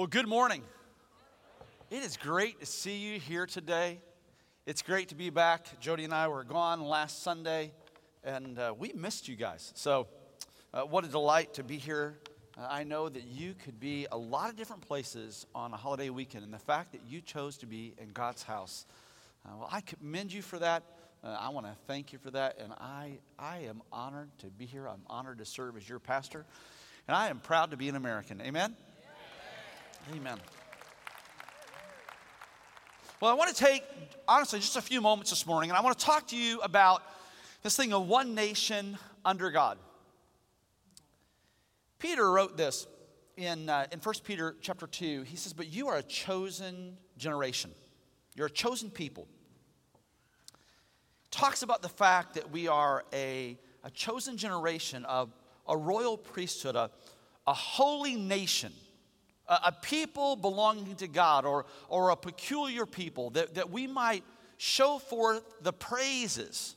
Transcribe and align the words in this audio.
Well, 0.00 0.06
good 0.06 0.28
morning. 0.28 0.62
It 1.90 2.02
is 2.02 2.16
great 2.16 2.60
to 2.60 2.64
see 2.64 2.96
you 2.96 3.20
here 3.20 3.44
today. 3.44 4.00
It's 4.64 4.80
great 4.80 5.08
to 5.08 5.14
be 5.14 5.28
back. 5.28 5.78
Jody 5.78 6.04
and 6.04 6.14
I 6.14 6.28
were 6.28 6.42
gone 6.42 6.80
last 6.80 7.22
Sunday, 7.22 7.72
and 8.24 8.58
uh, 8.58 8.72
we 8.78 8.94
missed 8.94 9.28
you 9.28 9.36
guys. 9.36 9.72
So, 9.76 10.08
uh, 10.72 10.84
what 10.84 11.04
a 11.04 11.08
delight 11.08 11.52
to 11.52 11.62
be 11.62 11.76
here. 11.76 12.18
Uh, 12.56 12.66
I 12.70 12.84
know 12.84 13.10
that 13.10 13.24
you 13.24 13.52
could 13.52 13.78
be 13.78 14.06
a 14.10 14.16
lot 14.16 14.48
of 14.48 14.56
different 14.56 14.80
places 14.80 15.44
on 15.54 15.74
a 15.74 15.76
holiday 15.76 16.08
weekend, 16.08 16.44
and 16.44 16.54
the 16.54 16.58
fact 16.58 16.92
that 16.92 17.02
you 17.06 17.20
chose 17.20 17.58
to 17.58 17.66
be 17.66 17.92
in 17.98 18.08
God's 18.12 18.42
house, 18.42 18.86
uh, 19.44 19.50
well, 19.58 19.68
I 19.70 19.82
commend 19.82 20.32
you 20.32 20.40
for 20.40 20.58
that. 20.60 20.82
Uh, 21.22 21.36
I 21.38 21.50
want 21.50 21.66
to 21.66 21.74
thank 21.86 22.14
you 22.14 22.18
for 22.18 22.30
that, 22.30 22.56
and 22.58 22.72
I, 22.72 23.18
I 23.38 23.58
am 23.68 23.82
honored 23.92 24.30
to 24.38 24.46
be 24.46 24.64
here. 24.64 24.88
I'm 24.88 25.02
honored 25.08 25.40
to 25.40 25.44
serve 25.44 25.76
as 25.76 25.86
your 25.86 25.98
pastor, 25.98 26.46
and 27.06 27.14
I 27.14 27.28
am 27.28 27.38
proud 27.38 27.72
to 27.72 27.76
be 27.76 27.90
an 27.90 27.96
American. 27.96 28.40
Amen? 28.40 28.74
Amen. 30.08 30.38
Well, 33.20 33.30
I 33.30 33.34
want 33.34 33.54
to 33.54 33.64
take, 33.64 33.84
honestly, 34.26 34.58
just 34.58 34.76
a 34.76 34.82
few 34.82 35.00
moments 35.00 35.30
this 35.30 35.46
morning, 35.46 35.70
and 35.70 35.76
I 35.76 35.82
want 35.82 35.98
to 35.98 36.04
talk 36.04 36.28
to 36.28 36.36
you 36.36 36.58
about 36.60 37.02
this 37.62 37.76
thing 37.76 37.92
of 37.92 38.08
one 38.08 38.34
nation 38.34 38.98
under 39.24 39.50
God. 39.50 39.78
Peter 41.98 42.28
wrote 42.30 42.56
this 42.56 42.86
in, 43.36 43.68
uh, 43.68 43.86
in 43.92 44.00
1 44.00 44.14
Peter 44.24 44.56
chapter 44.62 44.86
2. 44.86 45.22
He 45.22 45.36
says, 45.36 45.52
But 45.52 45.68
you 45.68 45.88
are 45.88 45.98
a 45.98 46.02
chosen 46.02 46.96
generation, 47.18 47.70
you're 48.34 48.46
a 48.46 48.50
chosen 48.50 48.90
people. 48.90 49.28
Talks 51.30 51.62
about 51.62 51.82
the 51.82 51.88
fact 51.88 52.34
that 52.34 52.50
we 52.50 52.66
are 52.66 53.04
a, 53.12 53.56
a 53.84 53.90
chosen 53.90 54.36
generation, 54.36 55.04
of 55.04 55.30
a 55.68 55.76
royal 55.76 56.16
priesthood, 56.16 56.74
a, 56.74 56.90
a 57.46 57.52
holy 57.52 58.16
nation 58.16 58.72
a, 59.50 59.72
people 59.72 60.36
belonging 60.36 60.94
to 60.96 61.08
God 61.08 61.44
or, 61.44 61.66
or 61.88 62.10
a 62.10 62.16
peculiar 62.16 62.86
people, 62.86 63.30
that, 63.30 63.54
that 63.54 63.70
we 63.70 63.86
might 63.86 64.24
show 64.56 64.98
forth 64.98 65.42
the 65.60 65.72
praises 65.72 66.76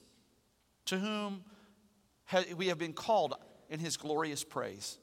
to 0.85 0.97
whom 0.97 1.43
we 2.57 2.67
have 2.67 2.79
been 2.79 2.93
called 2.93 3.35
in 3.69 3.79
his 3.79 3.95
glorious 3.95 4.43
praise. 4.43 4.97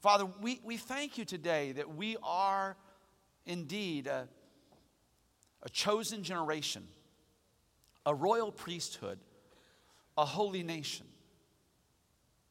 Father, 0.00 0.26
we, 0.40 0.60
we 0.64 0.76
thank 0.76 1.16
you 1.16 1.24
today 1.24 1.72
that 1.72 1.94
we 1.94 2.16
are 2.24 2.76
indeed 3.46 4.08
a, 4.08 4.26
a 5.62 5.68
chosen 5.68 6.24
generation, 6.24 6.82
a 8.04 8.14
royal 8.14 8.50
priesthood, 8.50 9.18
a 10.18 10.24
holy 10.24 10.64
nation. 10.64 11.06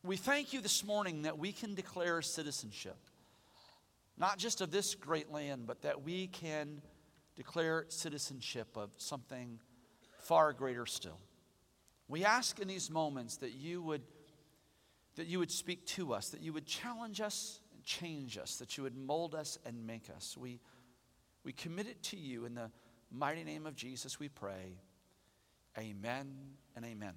We 0.04 0.16
thank 0.16 0.54
you 0.54 0.62
this 0.62 0.86
morning 0.86 1.24
that 1.24 1.38
we 1.38 1.52
can 1.52 1.76
declare 1.76 2.22
citizenship 2.22 2.98
not 4.18 4.38
just 4.38 4.62
of 4.62 4.72
this 4.72 4.96
great 4.96 5.32
land, 5.32 5.68
but 5.68 5.82
that 5.82 6.04
we 6.04 6.28
can 6.28 6.82
declare 7.36 7.86
citizenship 7.90 8.76
of 8.76 8.92
something 8.98 9.60
far 10.20 10.54
greater 10.54 10.86
still. 10.86 11.20
We 12.08 12.26
ask 12.26 12.60
in 12.60 12.68
these 12.68 12.90
moments 12.90 13.38
that 13.38 13.54
you 13.54 13.82
would 13.82 14.04
that 15.16 15.28
you 15.28 15.40
would 15.40 15.52
speak 15.52 15.86
to 15.86 16.14
us, 16.14 16.30
that 16.30 16.42
you 16.42 16.54
would 16.54 16.66
challenge 16.66 17.22
us 17.22 17.60
and 17.74 17.84
change 17.84 18.38
us, 18.38 18.58
that 18.58 18.78
you 18.78 18.84
would 18.84 18.96
mold 18.96 19.36
us 19.36 19.58
and 19.66 19.86
make 19.86 20.10
us. 20.10 20.38
We, 20.38 20.62
we 21.44 21.52
commit 21.52 21.88
it 21.88 22.02
to 22.04 22.18
you 22.18 22.46
in 22.46 22.56
the 22.56 22.72
mighty 23.12 23.44
name 23.44 23.66
of 23.66 23.76
Jesus, 23.76 24.20
we 24.20 24.30
pray. 24.30 24.80
Amen 25.78 26.34
and 26.76 26.86
amen. 26.86 27.14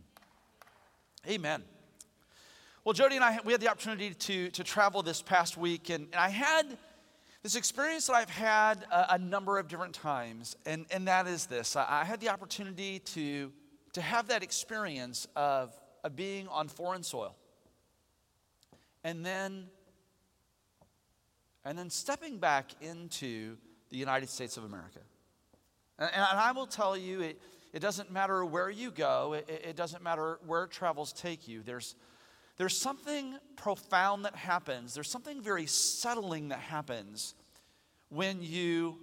Amen. 1.28 1.62
Well, 2.84 2.92
Jody 2.92 3.16
and 3.16 3.24
I, 3.24 3.38
we 3.46 3.52
had 3.52 3.62
the 3.62 3.70
opportunity 3.70 4.12
to, 4.12 4.50
to 4.50 4.62
travel 4.62 5.02
this 5.02 5.22
past 5.22 5.56
week, 5.56 5.88
and, 5.88 6.04
and 6.04 6.16
I 6.16 6.28
had 6.28 6.76
this 7.42 7.56
experience 7.56 8.08
that 8.08 8.12
I've 8.12 8.28
had 8.28 8.84
a, 8.92 9.14
a, 9.14 9.18
number 9.18 9.58
of 9.58 9.68
different 9.68 9.94
times, 9.94 10.54
and, 10.66 10.84
and 10.90 11.08
that 11.08 11.26
is 11.26 11.46
this 11.46 11.76
I, 11.76 11.86
I, 12.02 12.04
had 12.04 12.20
the 12.20 12.28
opportunity 12.28 12.98
to, 12.98 13.50
to 13.94 14.02
have 14.02 14.28
that 14.28 14.42
experience 14.42 15.26
of, 15.34 15.72
of 16.04 16.14
being 16.14 16.46
on 16.48 16.68
foreign 16.68 17.02
soil. 17.02 17.34
And 19.02 19.24
then, 19.24 19.64
and 21.64 21.78
then 21.78 21.88
stepping 21.88 22.36
back 22.36 22.72
into 22.82 23.56
the 23.88 23.96
United 23.96 24.28
States 24.28 24.58
of 24.58 24.64
America. 24.64 25.00
And, 25.98 26.10
and 26.12 26.22
I 26.22 26.52
will 26.52 26.66
tell 26.66 26.98
you, 26.98 27.22
it, 27.22 27.40
it 27.72 27.80
doesn't 27.80 28.12
matter 28.12 28.44
where 28.44 28.68
you 28.68 28.90
go, 28.90 29.32
it, 29.32 29.48
it 29.48 29.74
doesn't 29.74 30.02
matter 30.02 30.38
where 30.46 30.66
travels 30.66 31.14
take 31.14 31.48
you. 31.48 31.62
There's, 31.62 31.94
there's 32.56 32.76
something 32.76 33.36
profound 33.56 34.24
that 34.24 34.36
happens. 34.36 34.94
There's 34.94 35.10
something 35.10 35.42
very 35.42 35.66
settling 35.66 36.48
that 36.48 36.60
happens 36.60 37.34
when 38.10 38.42
you 38.42 38.98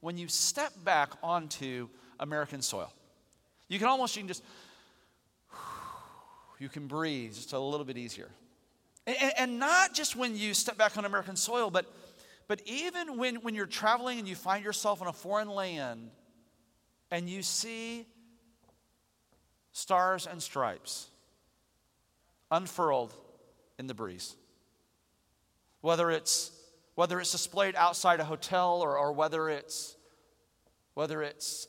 when 0.00 0.16
you 0.16 0.28
step 0.28 0.72
back 0.84 1.10
onto 1.22 1.88
American 2.20 2.62
soil. 2.62 2.92
You 3.68 3.78
can 3.78 3.88
almost 3.88 4.14
you 4.14 4.22
can 4.22 4.28
just 4.28 4.44
you 6.58 6.68
can 6.68 6.86
breathe 6.86 7.34
just 7.34 7.52
a 7.52 7.58
little 7.58 7.84
bit 7.84 7.96
easier. 7.96 8.28
And, 9.06 9.32
and 9.38 9.58
not 9.58 9.94
just 9.94 10.14
when 10.14 10.36
you 10.36 10.54
step 10.54 10.76
back 10.76 10.96
on 10.96 11.04
American 11.04 11.34
soil, 11.36 11.70
but 11.70 11.86
but 12.46 12.62
even 12.64 13.18
when, 13.18 13.36
when 13.36 13.54
you're 13.54 13.66
traveling 13.66 14.18
and 14.18 14.26
you 14.26 14.34
find 14.34 14.64
yourself 14.64 15.02
in 15.02 15.06
a 15.06 15.12
foreign 15.12 15.50
land 15.50 16.10
and 17.10 17.28
you 17.28 17.42
see 17.42 18.06
stars 19.72 20.26
and 20.26 20.42
stripes 20.42 21.10
unfurled 22.50 23.14
in 23.78 23.86
the 23.86 23.94
breeze. 23.94 24.36
Whether 25.80 26.10
it's, 26.10 26.50
whether 26.94 27.20
it's 27.20 27.32
displayed 27.32 27.76
outside 27.76 28.20
a 28.20 28.24
hotel 28.24 28.80
or, 28.82 28.98
or 28.98 29.12
whether, 29.12 29.48
it's, 29.48 29.96
whether 30.94 31.22
it's 31.22 31.68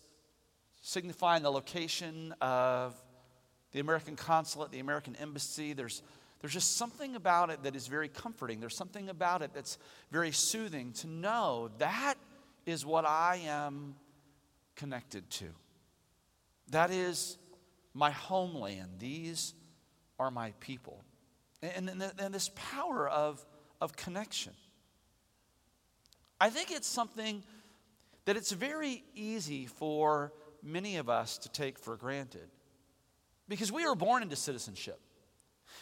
signifying 0.82 1.44
the 1.44 1.52
location 1.52 2.34
of 2.42 2.96
the 3.72 3.80
American 3.80 4.16
consulate, 4.16 4.72
the 4.72 4.80
American 4.80 5.16
embassy, 5.18 5.74
there's, 5.74 6.02
there's 6.42 6.54
just 6.54 6.78
something 6.78 7.16
about 7.16 7.50
it 7.50 7.64
that 7.64 7.76
is 7.76 7.88
very 7.88 8.08
comforting. 8.08 8.60
There's 8.60 8.76
something 8.76 9.10
about 9.10 9.42
it 9.42 9.52
that's 9.54 9.78
very 10.12 10.32
soothing 10.32 10.94
to 10.94 11.08
know 11.08 11.70
that 11.78 12.16
is 12.66 12.86
what 12.86 13.06
I 13.06 13.42
am 13.46 13.96
connected 14.76 15.30
to. 15.32 15.46
That 16.72 16.92
is 16.92 17.38
my 17.94 18.12
homeland. 18.12 18.94
These 19.00 19.54
are 20.20 20.30
my 20.30 20.52
people. 20.60 21.04
And, 21.62 21.90
and, 21.90 22.12
and 22.20 22.34
this 22.34 22.52
power 22.56 23.08
of, 23.10 23.44
of 23.82 23.96
connection. 23.96 24.54
I 26.40 26.50
think 26.50 26.72
it's 26.72 26.88
something 26.88 27.44
that 28.26 28.38
it's 28.38 28.52
very 28.52 29.04
easy 29.16 29.66
for 29.66 30.34
many 30.62 30.98
of 30.98 31.10
us 31.10 31.38
to 31.40 31.50
take 31.50 31.80
for 31.80 31.98
granted 31.98 32.50
because 33.48 33.72
we 33.72 33.86
were 33.86 33.96
born 33.96 34.24
into 34.24 34.36
citizenship. 34.36 35.00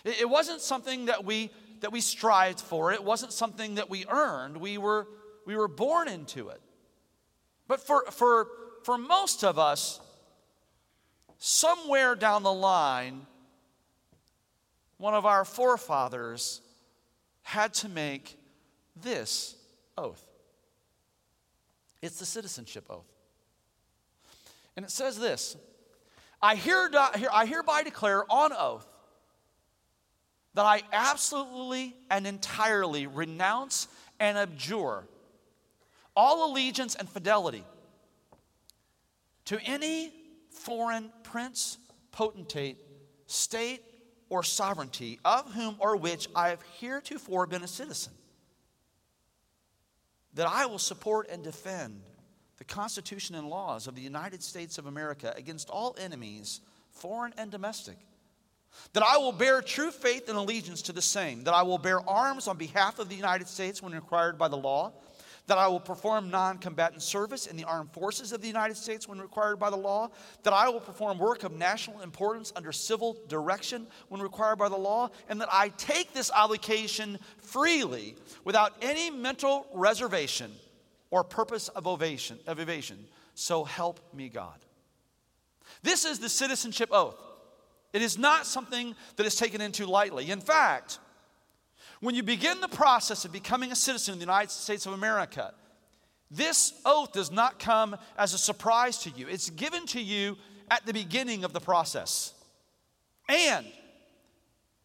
It, 0.04 0.22
it 0.22 0.30
wasn't 0.30 0.62
something 0.62 1.06
that 1.06 1.26
we, 1.26 1.52
that 1.82 1.92
we 1.92 2.02
strived 2.02 2.60
for, 2.60 2.92
it 2.92 3.04
wasn't 3.04 3.34
something 3.34 3.76
that 3.76 3.90
we 3.90 4.06
earned. 4.08 4.58
We 4.58 4.78
were, 4.78 5.08
we 5.46 5.56
were 5.56 5.68
born 5.68 6.08
into 6.08 6.50
it. 6.50 6.62
But 7.68 7.82
for, 7.82 8.06
for, 8.12 8.48
for 8.84 8.98
most 8.98 9.44
of 9.44 9.60
us, 9.60 10.00
somewhere 11.38 12.16
down 12.16 12.44
the 12.44 12.54
line, 12.54 13.28
one 14.98 15.14
of 15.14 15.26
our 15.26 15.46
forefathers 15.46 16.62
had 17.44 17.74
to 17.76 17.90
make 17.90 18.38
this 18.96 19.56
oath. 19.98 20.24
It's 22.02 22.20
the 22.20 22.26
citizenship 22.26 22.86
oath. 22.90 23.12
And 24.76 24.86
it 24.86 24.92
says 24.92 25.20
this 25.20 25.56
I, 26.42 26.54
I 27.34 27.46
hereby 27.46 27.84
declare 27.84 28.24
on 28.32 28.52
oath 28.54 28.88
that 30.54 30.66
I 30.66 30.82
absolutely 30.92 31.96
and 32.10 32.26
entirely 32.26 33.08
renounce 33.08 33.88
and 34.20 34.38
abjure 34.38 35.04
all 36.16 36.52
allegiance 36.52 36.96
and 36.96 37.08
fidelity 37.08 37.64
to 39.46 39.60
any 39.62 40.12
foreign 40.50 41.12
prince, 41.24 41.78
potentate, 42.12 42.78
state, 43.28 43.84
or 44.30 44.44
sovereignty, 44.44 45.20
of 45.24 45.54
whom 45.54 45.76
or 45.80 45.96
which 45.96 46.28
I 46.36 46.50
have 46.50 46.62
heretofore 46.80 47.48
been 47.48 47.64
a 47.64 47.68
citizen, 47.68 48.14
that 50.34 50.48
I 50.48 50.66
will 50.66 50.80
support 50.80 51.28
and 51.30 51.44
defend 51.44 52.02
the 52.58 52.64
Constitution 52.64 53.36
and 53.36 53.50
laws 53.50 53.88
of 53.88 53.96
the 53.96 54.02
United 54.02 54.44
States 54.44 54.78
of 54.78 54.86
America 54.86 55.34
against 55.38 55.70
all 55.70 55.96
enemies, 56.00 56.62
foreign 56.92 57.34
and 57.38 57.52
domestic. 57.52 57.98
That 58.94 59.04
I 59.04 59.18
will 59.18 59.32
bear 59.32 59.62
true 59.62 59.92
faith 59.92 60.30
and 60.30 60.38
allegiance 60.38 60.82
to 60.84 60.94
the 60.94 61.02
same. 61.02 61.44
That 61.46 61.54
I 61.54 61.64
will 61.64 61.78
bear 61.78 62.08
arms 62.08 62.48
on 62.48 62.58
behalf 62.58 63.00
of 63.00 63.10
the 63.10 63.16
United 63.16 63.48
States 63.48 63.82
when 63.82 63.94
required 63.94 64.38
by 64.38 64.48
the 64.48 64.58
law 64.58 64.94
that 65.48 65.58
I 65.58 65.68
will 65.68 65.80
perform 65.80 66.30
non 66.30 66.58
combatant 66.58 67.02
service 67.02 67.48
in 67.48 67.58
the 67.58 67.64
armed 67.64 67.92
forces 67.92 68.32
of 68.32 68.42
the 68.42 68.48
United 68.48 68.76
States 68.78 69.08
when 69.08 69.20
required 69.20 69.58
by 69.58 69.70
the 69.70 69.78
law, 69.78 70.10
that 70.44 70.54
I 70.54 70.70
will 70.70 70.80
perform 70.80 71.18
work 71.18 71.44
of 71.44 71.54
national 71.54 72.02
importance 72.02 72.54
under 72.56 72.72
civil 72.72 73.18
direction 73.28 73.88
when 74.10 74.22
required 74.22 74.58
by 74.58 74.70
the 74.70 74.78
law, 74.78 75.10
and 75.30 75.42
that 75.42 75.50
I 75.52 75.70
take 75.70 76.14
this 76.14 76.30
obligation 76.32 77.18
freely 77.38 78.16
without 78.44 78.74
any 78.82 79.10
mental 79.10 79.68
reservation 79.74 80.52
or 81.10 81.24
purpose 81.24 81.70
of 81.70 81.88
ovation, 81.88 82.38
of 82.46 82.60
evasion. 82.60 83.06
So 83.34 83.64
help 83.64 84.00
me 84.14 84.30
God. 84.30 84.58
This 85.82 86.06
is 86.06 86.20
the 86.20 86.30
citizenship 86.30 86.90
oath. 86.92 87.22
It 87.94 88.02
is 88.02 88.18
not 88.18 88.46
something 88.46 88.96
that 89.16 89.26
is 89.26 89.36
taken 89.36 89.62
into 89.62 89.86
lightly. 89.86 90.30
In 90.30 90.42
fact, 90.42 91.00
when 92.00 92.16
you 92.16 92.24
begin 92.24 92.62
the 92.62 92.68
process 92.68 93.26
of 93.26 93.32
becoming 93.32 93.72
a 93.72 93.76
citizen 93.76 94.14
of 94.14 94.20
the 94.20 94.26
United 94.26 94.52
States 94.52 94.86
of 94.86 94.94
America, 94.94 95.54
this 96.30 96.74
oath 96.86 97.14
does 97.14 97.32
not 97.32 97.60
come 97.60 97.96
as 98.18 98.34
a 98.34 98.38
surprise 98.38 99.00
to 99.00 99.10
you. 99.12 99.28
It's 99.28 99.50
given 99.50 99.86
to 99.88 100.02
you 100.02 100.38
at 100.70 100.86
the 100.86 100.94
beginning 100.94 101.44
of 101.44 101.54
the 101.54 101.60
process. 101.60 102.34
And 103.30 103.66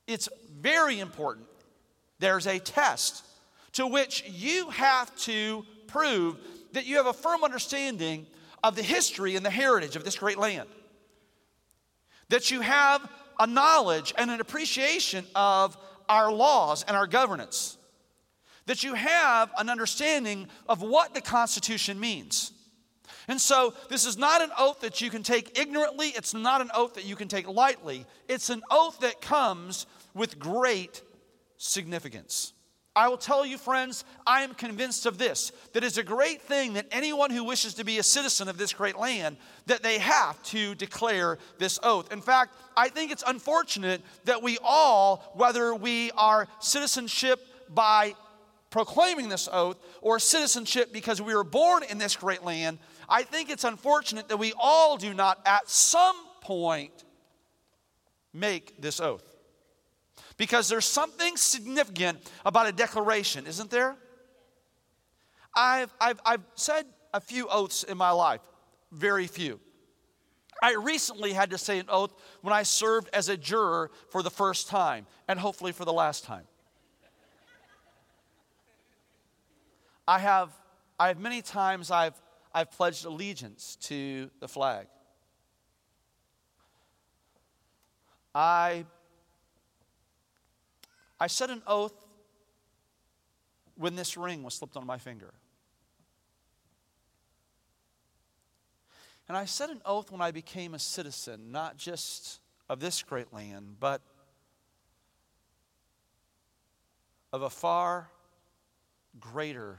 it's 0.06 0.28
very 0.60 1.00
important. 1.00 1.46
There's 2.18 2.46
a 2.46 2.58
test 2.58 3.24
to 3.72 3.86
which 3.86 4.24
you 4.28 4.70
have 4.70 5.14
to 5.16 5.64
prove 5.86 6.38
that 6.72 6.86
you 6.86 6.96
have 6.96 7.06
a 7.06 7.12
firm 7.12 7.44
understanding 7.44 8.26
of 8.62 8.76
the 8.76 8.82
history 8.82 9.36
and 9.36 9.44
the 9.44 9.50
heritage 9.50 9.96
of 9.96 10.04
this 10.04 10.16
great 10.16 10.38
land. 10.38 10.68
That 12.28 12.50
you 12.50 12.60
have 12.60 13.06
a 13.38 13.46
knowledge 13.46 14.14
and 14.16 14.30
an 14.30 14.40
appreciation 14.40 15.26
of 15.34 15.76
our 16.08 16.32
laws 16.32 16.84
and 16.86 16.96
our 16.96 17.06
governance. 17.06 17.78
That 18.66 18.84
you 18.84 18.94
have 18.94 19.50
an 19.58 19.68
understanding 19.68 20.48
of 20.68 20.82
what 20.82 21.14
the 21.14 21.20
Constitution 21.20 21.98
means. 21.98 22.52
And 23.28 23.40
so, 23.40 23.74
this 23.88 24.04
is 24.04 24.16
not 24.16 24.40
an 24.40 24.50
oath 24.58 24.80
that 24.80 25.00
you 25.00 25.10
can 25.10 25.22
take 25.22 25.58
ignorantly. 25.58 26.08
It's 26.08 26.34
not 26.34 26.60
an 26.60 26.70
oath 26.74 26.94
that 26.94 27.04
you 27.04 27.16
can 27.16 27.28
take 27.28 27.46
lightly. 27.46 28.06
It's 28.28 28.50
an 28.50 28.62
oath 28.70 29.00
that 29.00 29.20
comes 29.20 29.86
with 30.14 30.38
great 30.38 31.02
significance. 31.56 32.52
I 32.94 33.08
will 33.08 33.16
tell 33.16 33.46
you, 33.46 33.56
friends, 33.56 34.04
I 34.26 34.42
am 34.42 34.52
convinced 34.52 35.06
of 35.06 35.16
this 35.16 35.52
that 35.72 35.82
it's 35.82 35.96
a 35.96 36.02
great 36.02 36.42
thing 36.42 36.74
that 36.74 36.86
anyone 36.90 37.30
who 37.30 37.42
wishes 37.42 37.74
to 37.74 37.84
be 37.84 37.98
a 37.98 38.02
citizen 38.02 38.48
of 38.48 38.58
this 38.58 38.74
great 38.74 38.98
land 38.98 39.38
that 39.66 39.82
they 39.82 39.98
have 39.98 40.42
to 40.44 40.74
declare 40.74 41.38
this 41.58 41.78
oath. 41.82 42.12
In 42.12 42.20
fact, 42.20 42.54
I 42.76 42.90
think 42.90 43.10
it's 43.10 43.24
unfortunate 43.26 44.02
that 44.24 44.42
we 44.42 44.58
all, 44.62 45.32
whether 45.34 45.74
we 45.74 46.10
are 46.12 46.48
citizenship 46.60 47.40
by 47.70 48.14
proclaiming 48.68 49.30
this 49.30 49.48
oath 49.50 49.78
or 50.02 50.18
citizenship 50.18 50.92
because 50.92 51.22
we 51.22 51.34
were 51.34 51.44
born 51.44 51.82
in 51.84 51.96
this 51.96 52.14
great 52.14 52.44
land, 52.44 52.78
I 53.08 53.22
think 53.22 53.48
it's 53.48 53.64
unfortunate 53.64 54.28
that 54.28 54.38
we 54.38 54.52
all 54.58 54.98
do 54.98 55.14
not 55.14 55.40
at 55.46 55.70
some 55.70 56.16
point 56.42 57.04
make 58.34 58.80
this 58.80 59.00
oath. 59.00 59.31
Because 60.42 60.68
there's 60.68 60.86
something 60.86 61.36
significant 61.36 62.18
about 62.44 62.66
a 62.66 62.72
declaration, 62.72 63.46
isn't 63.46 63.70
there? 63.70 63.94
I've, 65.54 65.94
I've, 66.00 66.20
I've 66.26 66.42
said 66.56 66.84
a 67.14 67.20
few 67.20 67.46
oaths 67.46 67.84
in 67.84 67.96
my 67.96 68.10
life, 68.10 68.40
very 68.90 69.28
few. 69.28 69.60
I 70.60 70.74
recently 70.74 71.32
had 71.32 71.50
to 71.50 71.58
say 71.58 71.78
an 71.78 71.86
oath 71.88 72.12
when 72.40 72.52
I 72.52 72.64
served 72.64 73.08
as 73.12 73.28
a 73.28 73.36
juror 73.36 73.92
for 74.10 74.20
the 74.20 74.32
first 74.32 74.66
time, 74.66 75.06
and 75.28 75.38
hopefully 75.38 75.70
for 75.70 75.84
the 75.84 75.92
last 75.92 76.24
time. 76.24 76.48
I 80.08 80.18
have, 80.18 80.50
I 80.98 81.06
have 81.06 81.20
many 81.20 81.40
times 81.40 81.92
I've, 81.92 82.20
I've 82.52 82.72
pledged 82.72 83.04
allegiance 83.04 83.76
to 83.82 84.28
the 84.40 84.48
flag. 84.48 84.88
I 88.34 88.86
I 91.22 91.28
said 91.28 91.50
an 91.50 91.62
oath 91.68 91.94
when 93.76 93.94
this 93.94 94.16
ring 94.16 94.42
was 94.42 94.54
slipped 94.54 94.76
on 94.76 94.84
my 94.84 94.98
finger. 94.98 95.32
And 99.28 99.36
I 99.36 99.44
said 99.44 99.70
an 99.70 99.80
oath 99.86 100.10
when 100.10 100.20
I 100.20 100.32
became 100.32 100.74
a 100.74 100.80
citizen, 100.80 101.52
not 101.52 101.76
just 101.76 102.40
of 102.68 102.80
this 102.80 103.04
great 103.04 103.32
land, 103.32 103.76
but 103.78 104.02
of 107.32 107.42
a 107.42 107.50
far 107.50 108.10
greater 109.20 109.78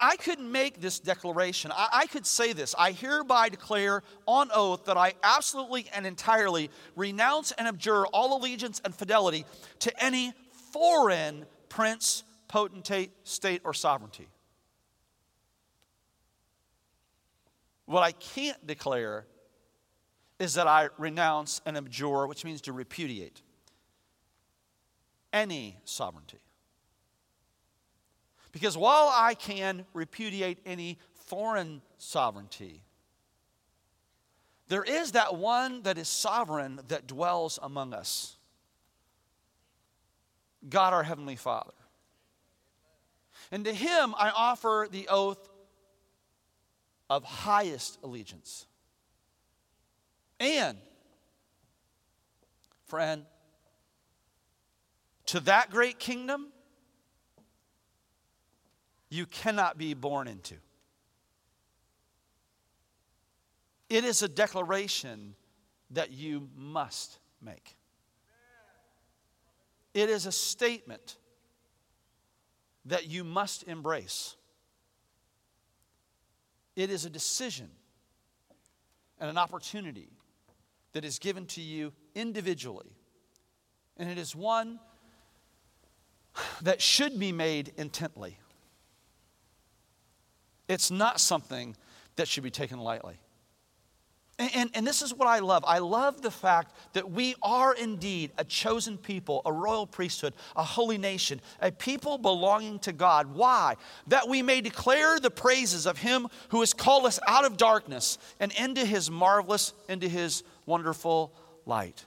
I 0.00 0.16
couldn't 0.16 0.50
make 0.50 0.80
this 0.80 0.98
declaration. 0.98 1.70
I, 1.72 1.88
I, 1.92 2.06
could 2.06 2.26
say 2.26 2.52
this 2.52 2.74
I 2.78 2.92
hereby 2.92 3.48
declare 3.48 4.02
on 4.26 4.50
oath 4.54 4.86
that 4.86 4.96
I 4.96 5.14
absolutely 5.22 5.88
and 5.94 6.06
entirely 6.06 6.70
renounce 6.96 7.52
and 7.52 7.68
abjure 7.68 8.06
all 8.06 8.38
allegiance 8.38 8.80
and 8.84 8.94
fidelity 8.94 9.44
to 9.80 10.04
any 10.04 10.32
foreign 10.72 11.44
prince, 11.68 12.24
potentate, 12.48 13.10
state, 13.24 13.62
or 13.64 13.74
sovereignty. 13.74 14.28
What 17.86 18.02
I 18.02 18.12
can't 18.12 18.66
declare 18.66 19.26
is 20.38 20.54
that 20.54 20.66
I 20.66 20.88
renounce 20.98 21.60
and 21.66 21.76
abjure, 21.76 22.26
which 22.26 22.44
means 22.44 22.62
to 22.62 22.72
repudiate 22.72 23.42
any 25.32 25.76
sovereignty. 25.84 26.38
Because 28.54 28.78
while 28.78 29.10
I 29.12 29.34
can 29.34 29.84
repudiate 29.92 30.60
any 30.64 30.96
foreign 31.26 31.82
sovereignty, 31.98 32.82
there 34.68 34.84
is 34.84 35.12
that 35.12 35.34
one 35.34 35.82
that 35.82 35.98
is 35.98 36.08
sovereign 36.08 36.78
that 36.86 37.08
dwells 37.08 37.58
among 37.60 37.92
us 37.92 38.36
God 40.68 40.94
our 40.94 41.02
Heavenly 41.02 41.34
Father. 41.34 41.74
And 43.50 43.64
to 43.64 43.74
Him 43.74 44.14
I 44.16 44.30
offer 44.30 44.86
the 44.88 45.08
oath 45.08 45.48
of 47.10 47.24
highest 47.24 47.98
allegiance. 48.04 48.66
And, 50.38 50.78
friend, 52.86 53.24
to 55.26 55.40
that 55.40 55.70
great 55.70 55.98
kingdom, 55.98 56.52
you 59.10 59.26
cannot 59.26 59.78
be 59.78 59.94
born 59.94 60.28
into. 60.28 60.56
It 63.88 64.04
is 64.04 64.22
a 64.22 64.28
declaration 64.28 65.34
that 65.90 66.10
you 66.10 66.48
must 66.56 67.18
make. 67.40 67.76
It 69.92 70.08
is 70.08 70.26
a 70.26 70.32
statement 70.32 71.16
that 72.86 73.06
you 73.06 73.22
must 73.24 73.62
embrace. 73.64 74.36
It 76.74 76.90
is 76.90 77.04
a 77.04 77.10
decision 77.10 77.70
and 79.20 79.30
an 79.30 79.38
opportunity 79.38 80.08
that 80.92 81.04
is 81.04 81.18
given 81.18 81.46
to 81.46 81.60
you 81.60 81.92
individually. 82.14 82.96
And 83.96 84.10
it 84.10 84.18
is 84.18 84.34
one 84.34 84.80
that 86.62 86.82
should 86.82 87.18
be 87.18 87.30
made 87.30 87.72
intently. 87.76 88.38
It's 90.68 90.90
not 90.90 91.20
something 91.20 91.76
that 92.16 92.28
should 92.28 92.44
be 92.44 92.50
taken 92.50 92.78
lightly. 92.78 93.18
And, 94.38 94.50
and, 94.54 94.70
and, 94.74 94.86
this 94.86 95.00
is 95.00 95.14
what 95.14 95.28
I 95.28 95.38
love. 95.38 95.64
I 95.64 95.78
love 95.78 96.20
the 96.20 96.30
fact 96.30 96.74
that 96.94 97.08
we 97.08 97.36
are 97.40 97.72
indeed 97.72 98.32
a 98.36 98.42
chosen 98.42 98.98
people, 98.98 99.42
a 99.46 99.52
royal 99.52 99.86
priesthood, 99.86 100.34
a 100.56 100.64
holy 100.64 100.98
nation, 100.98 101.40
a 101.60 101.70
people 101.70 102.18
belonging 102.18 102.80
to 102.80 102.92
God. 102.92 103.32
Why? 103.32 103.76
That 104.08 104.28
we 104.28 104.42
may 104.42 104.60
declare 104.60 105.20
the 105.20 105.30
praises 105.30 105.86
of 105.86 105.98
Him 105.98 106.26
who 106.48 106.60
has 106.60 106.72
called 106.72 107.06
us 107.06 107.20
out 107.28 107.44
of 107.44 107.56
darkness 107.56 108.18
and 108.40 108.50
into 108.58 108.84
His 108.84 109.08
marvelous, 109.08 109.72
into 109.88 110.08
His 110.08 110.42
wonderful 110.66 111.32
light. 111.64 112.04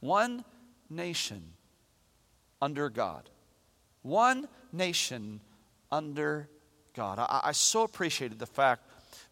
One 0.00 0.44
nation 0.90 1.52
under 2.60 2.88
God. 2.88 3.30
One 4.02 4.48
nation 4.72 5.40
under 5.92 6.48
God. 6.96 7.18
I, 7.18 7.40
I 7.44 7.52
so 7.52 7.82
appreciated 7.82 8.38
the 8.38 8.46
fact 8.46 8.82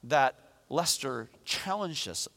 that 0.04 0.36
Lester 0.68 1.28
challenged 1.44 2.08
us, 2.08 2.28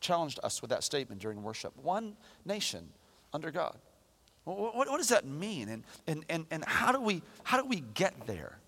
challenged 0.00 0.38
us 0.42 0.60
with 0.60 0.70
that 0.70 0.84
statement 0.84 1.20
during 1.20 1.42
worship. 1.42 1.72
One 1.82 2.16
nation 2.44 2.88
under 3.32 3.50
God. 3.50 3.76
What, 4.44 4.76
what, 4.76 4.88
what 4.88 4.98
does 4.98 5.08
that 5.08 5.26
mean? 5.26 5.68
And, 5.68 5.84
and, 6.06 6.24
and, 6.28 6.46
and 6.50 6.64
how, 6.64 6.92
do 6.92 7.00
we, 7.00 7.22
how 7.42 7.60
do 7.60 7.66
we 7.66 7.80
get 7.94 8.26
there? 8.26 8.58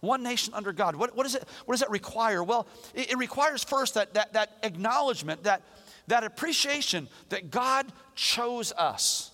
One 0.00 0.22
nation 0.22 0.52
under 0.54 0.72
God. 0.72 0.96
What, 0.96 1.16
what, 1.16 1.22
does, 1.22 1.34
it, 1.34 1.44
what 1.64 1.74
does 1.74 1.80
that 1.80 1.90
require? 1.90 2.42
Well, 2.42 2.66
it, 2.94 3.12
it 3.12 3.18
requires 3.18 3.64
first 3.64 3.94
that, 3.94 4.14
that, 4.14 4.34
that 4.34 4.58
acknowledgement, 4.62 5.44
that, 5.44 5.62
that 6.08 6.24
appreciation 6.24 7.08
that 7.30 7.50
God 7.50 7.86
chose 8.14 8.72
us. 8.72 9.30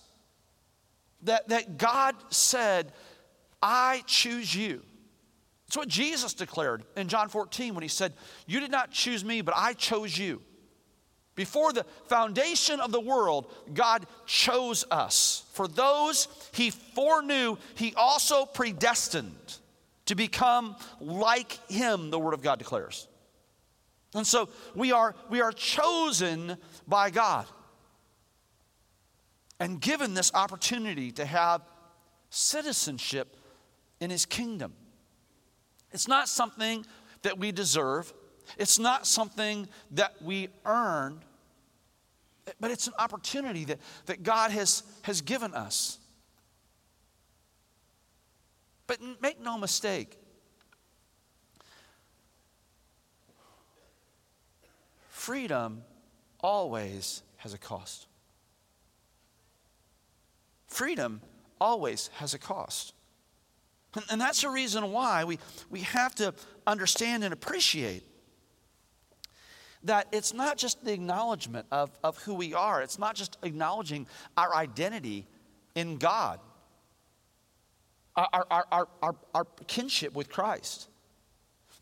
That, 1.23 1.49
that 1.49 1.77
God 1.77 2.15
said, 2.29 2.93
I 3.61 4.03
choose 4.07 4.55
you. 4.55 4.81
It's 5.71 5.77
what 5.77 5.87
Jesus 5.87 6.33
declared 6.33 6.83
in 6.97 7.07
John 7.07 7.29
14 7.29 7.73
when 7.75 7.81
he 7.81 7.87
said, 7.87 8.11
You 8.45 8.59
did 8.59 8.71
not 8.71 8.91
choose 8.91 9.23
me, 9.23 9.39
but 9.39 9.53
I 9.55 9.71
chose 9.71 10.17
you. 10.17 10.41
Before 11.33 11.71
the 11.71 11.85
foundation 12.07 12.81
of 12.81 12.91
the 12.91 12.99
world, 12.99 13.49
God 13.73 14.05
chose 14.25 14.83
us. 14.91 15.45
For 15.53 15.69
those 15.69 16.27
he 16.51 16.71
foreknew, 16.71 17.55
he 17.75 17.93
also 17.95 18.45
predestined 18.45 19.59
to 20.07 20.15
become 20.15 20.75
like 20.99 21.53
him, 21.71 22.09
the 22.09 22.19
Word 22.19 22.33
of 22.33 22.41
God 22.41 22.59
declares. 22.59 23.07
And 24.13 24.27
so 24.27 24.49
we 24.75 24.91
are, 24.91 25.15
we 25.29 25.39
are 25.39 25.53
chosen 25.53 26.57
by 26.85 27.11
God 27.11 27.45
and 29.57 29.79
given 29.79 30.15
this 30.15 30.33
opportunity 30.33 31.13
to 31.13 31.23
have 31.23 31.61
citizenship 32.29 33.37
in 34.01 34.09
his 34.09 34.25
kingdom. 34.25 34.73
It's 35.91 36.07
not 36.07 36.29
something 36.29 36.85
that 37.21 37.37
we 37.37 37.51
deserve, 37.51 38.13
it's 38.57 38.79
not 38.79 39.05
something 39.05 39.67
that 39.91 40.21
we 40.21 40.49
earn, 40.65 41.21
but 42.59 42.71
it's 42.71 42.87
an 42.87 42.93
opportunity 42.97 43.65
that, 43.65 43.79
that 44.07 44.23
God 44.23 44.51
has, 44.51 44.83
has 45.03 45.21
given 45.21 45.53
us. 45.53 45.99
But 48.87 48.99
make 49.21 49.39
no 49.39 49.57
mistake, 49.57 50.17
freedom 55.09 55.83
always 56.41 57.21
has 57.37 57.53
a 57.53 57.57
cost. 57.57 58.07
Freedom 60.67 61.21
always 61.59 62.09
has 62.15 62.33
a 62.33 62.39
cost. 62.39 62.93
And, 63.95 64.05
and 64.09 64.21
that's 64.21 64.41
the 64.41 64.49
reason 64.49 64.91
why 64.91 65.23
we, 65.23 65.39
we 65.69 65.81
have 65.81 66.15
to 66.15 66.33
understand 66.65 67.23
and 67.23 67.33
appreciate 67.33 68.03
that 69.83 70.07
it's 70.11 70.33
not 70.33 70.57
just 70.57 70.83
the 70.85 70.93
acknowledgement 70.93 71.65
of, 71.71 71.89
of 72.03 72.17
who 72.19 72.35
we 72.35 72.53
are, 72.53 72.81
it's 72.81 72.99
not 72.99 73.15
just 73.15 73.37
acknowledging 73.43 74.07
our 74.37 74.55
identity 74.55 75.27
in 75.75 75.97
God, 75.97 76.39
our, 78.15 78.27
our, 78.33 78.65
our, 78.71 78.87
our, 79.01 79.15
our 79.33 79.45
kinship 79.67 80.13
with 80.13 80.29
Christ. 80.29 80.87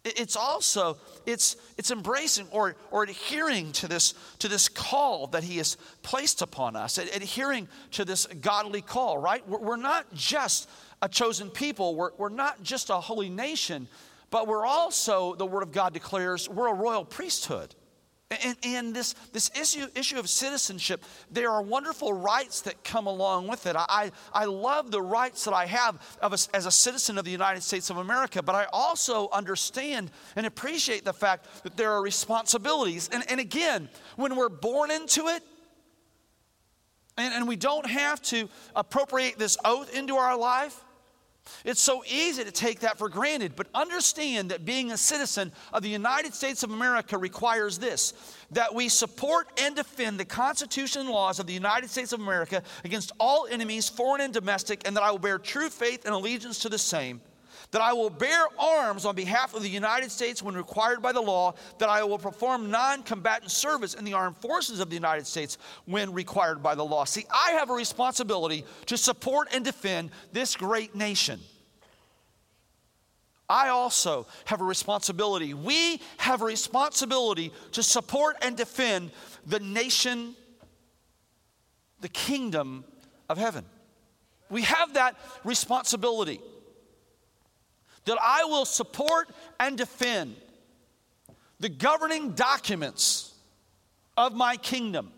It's 0.06 0.38
also 0.38 0.98
it's 1.26 1.58
it's 1.78 1.92
embracing 1.92 2.48
or 2.52 2.78
or 2.90 3.04
adhering 3.04 3.74
to 3.74 3.88
this 3.90 4.14
to 4.40 4.48
this 4.48 4.70
call 4.70 5.28
that 5.28 5.44
He 5.44 5.58
has 5.58 5.76
placed 6.04 6.42
upon 6.42 6.78
us, 6.78 6.98
adhering 6.98 7.68
to 7.92 8.06
this 8.06 8.26
godly 8.26 8.82
call. 8.82 9.18
Right? 9.18 9.46
We're 9.46 9.76
not 9.76 10.14
just 10.14 10.70
a 11.02 11.10
chosen 11.10 11.50
people. 11.50 11.96
We're, 11.96 12.12
we're 12.18 12.30
not 12.30 12.64
just 12.64 12.90
a 12.90 12.96
holy 12.96 13.30
nation, 13.30 13.88
but 14.30 14.48
we're 14.48 14.66
also, 14.66 15.36
the 15.36 15.46
Word 15.46 15.64
of 15.64 15.72
God 15.72 15.94
declares, 15.94 16.50
we're 16.50 16.68
a 16.68 16.74
royal 16.74 17.06
priesthood. 17.06 17.76
And, 18.44 18.56
and, 18.62 18.96
this, 18.96 19.16
this 19.34 19.50
issue, 19.60 19.88
issue 19.96 20.20
of 20.20 20.30
citizenship, 20.30 21.04
there 21.32 21.50
are 21.50 21.64
wonderful 21.64 22.14
rights 22.14 22.62
that 22.62 22.84
come 22.84 23.08
along 23.08 23.48
with 23.48 23.66
it. 23.66 23.76
I, 23.76 24.12
I 24.32 24.46
love 24.46 24.92
the 24.92 25.02
rights 25.02 25.46
that 25.46 25.54
I 25.56 25.66
have 25.66 26.00
a, 26.22 26.38
as 26.54 26.68
a 26.68 26.72
citizen 26.72 27.18
of 27.18 27.26
the 27.26 27.32
United 27.32 27.64
States 27.64 27.90
of 27.90 27.98
America, 27.98 28.44
but 28.44 28.54
I 28.54 28.68
also 28.72 29.30
understand 29.32 30.12
and 30.36 30.46
appreciate 30.46 31.06
the 31.06 31.14
fact 31.14 31.48
that 31.64 31.76
there 31.76 31.92
are 31.92 32.04
responsibilities. 32.04 33.10
And, 33.12 33.24
and 33.32 33.40
again, 33.40 33.90
when 34.16 34.36
we're 34.36 34.50
born 34.50 34.92
into 34.92 35.28
it, 35.30 35.42
and, 37.18 37.34
and 37.34 37.48
we 37.48 37.56
don't 37.56 37.90
have 37.90 38.22
to 38.24 38.48
appropriate 38.76 39.40
this 39.40 39.58
oath 39.66 39.92
into 39.96 40.18
our 40.18 40.38
life, 40.38 40.80
it's 41.66 41.82
so 41.82 42.04
easy 42.08 42.44
to 42.44 42.52
take 42.52 42.82
that 42.82 42.98
for 42.98 43.10
granted, 43.10 43.56
but 43.56 43.68
understand 43.74 44.52
that 44.52 44.66
being 44.66 44.92
a 44.92 44.98
citizen 44.98 45.52
of 45.74 45.84
the 45.84 45.90
United 45.90 46.34
States 46.34 46.64
of 46.64 46.72
America 46.72 47.18
requires 47.18 47.78
this 47.78 48.14
that 48.52 48.74
we 48.74 48.90
support 48.90 49.48
and 49.62 49.76
defend 49.76 50.20
the 50.20 50.26
Constitution 50.26 51.02
and 51.02 51.10
laws 51.10 51.40
of 51.40 51.46
the 51.46 51.54
United 51.54 51.90
States 51.90 52.14
of 52.14 52.20
America 52.20 52.64
against 52.84 53.12
all 53.20 53.48
enemies, 53.50 53.88
foreign 53.88 54.22
and 54.22 54.34
domestic, 54.34 54.88
and 54.88 54.96
that 54.96 55.04
I 55.04 55.12
will 55.12 55.20
bear 55.20 55.38
true 55.38 55.70
faith 55.70 56.06
and 56.06 56.14
allegiance 56.14 56.60
to 56.60 56.70
the 56.70 56.80
same 56.80 57.22
that 57.72 57.82
I 57.82 57.94
will 57.94 58.10
bear 58.10 58.46
arms 58.58 59.06
on 59.06 59.16
behalf 59.16 59.54
of 59.54 59.62
the 59.62 59.70
United 59.70 60.12
States 60.12 60.42
when 60.42 60.56
required 60.56 61.02
by 61.02 61.12
the 61.12 61.22
law, 61.22 61.54
that 61.78 61.90
I 61.90 62.04
will 62.04 62.18
perform 62.18 62.72
non 62.72 63.04
combatant 63.04 63.52
service 63.52 63.94
in 63.94 64.06
the 64.06 64.14
armed 64.14 64.38
forces 64.38 64.80
of 64.80 64.90
the 64.90 64.96
United 64.96 65.28
States 65.28 65.58
when 65.86 66.14
required 66.14 66.64
by 66.64 66.76
the 66.76 66.84
law. 66.84 67.04
See, 67.06 67.26
I 67.30 67.52
have 67.52 67.70
a 67.70 67.74
responsibility 67.74 68.66
to 68.88 68.98
support 68.98 69.50
and 69.54 69.64
defend 69.64 70.10
this 70.34 70.56
great 70.56 70.96
nation. 70.96 71.40
I 73.48 73.70
also 73.70 74.28
have 74.46 74.62
a 74.62 74.66
responsibility. 74.66 75.56
We 75.56 76.02
have 76.18 76.44
a 76.44 76.46
responsibility 76.46 77.52
to 77.72 77.82
support 77.82 78.36
and 78.44 78.56
defend 78.56 79.12
the 79.46 79.60
nation, 79.60 80.36
the 82.02 82.10
kingdom 82.10 82.84
of 83.28 83.40
heaven. 83.40 83.66
We 84.52 84.64
have 84.64 84.96
that 84.96 85.16
responsibility 85.44 86.42
that 88.10 88.18
I 88.24 88.46
will 88.46 88.66
support 88.66 89.30
and 89.60 89.78
defend 89.78 90.36
the 91.60 91.70
governing 91.70 92.32
documents 92.32 93.36
of 94.18 94.34
my 94.34 94.58
kingdom. 94.58 95.12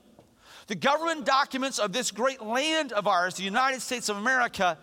The 0.68 0.76
government 0.76 1.26
documents 1.26 1.80
of 1.80 1.94
this 1.94 2.12
great 2.12 2.42
land 2.42 2.92
of 2.92 3.08
ours, 3.08 3.36
the 3.36 3.44
United 3.44 3.82
States 3.82 4.10
of 4.10 4.18
America, 4.18 4.78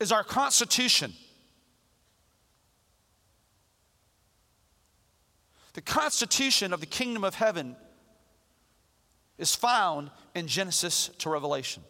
is 0.00 0.10
our 0.10 0.24
Constitution. 0.24 1.12
The 5.74 5.82
Constitution 5.82 6.72
of 6.72 6.80
the 6.80 6.86
kingdom 6.86 7.24
of 7.24 7.34
heaven 7.34 7.76
is 9.36 9.54
found 9.54 10.10
in 10.34 10.46
Genesis 10.46 11.10
to 11.18 11.28
Revelation. 11.28 11.82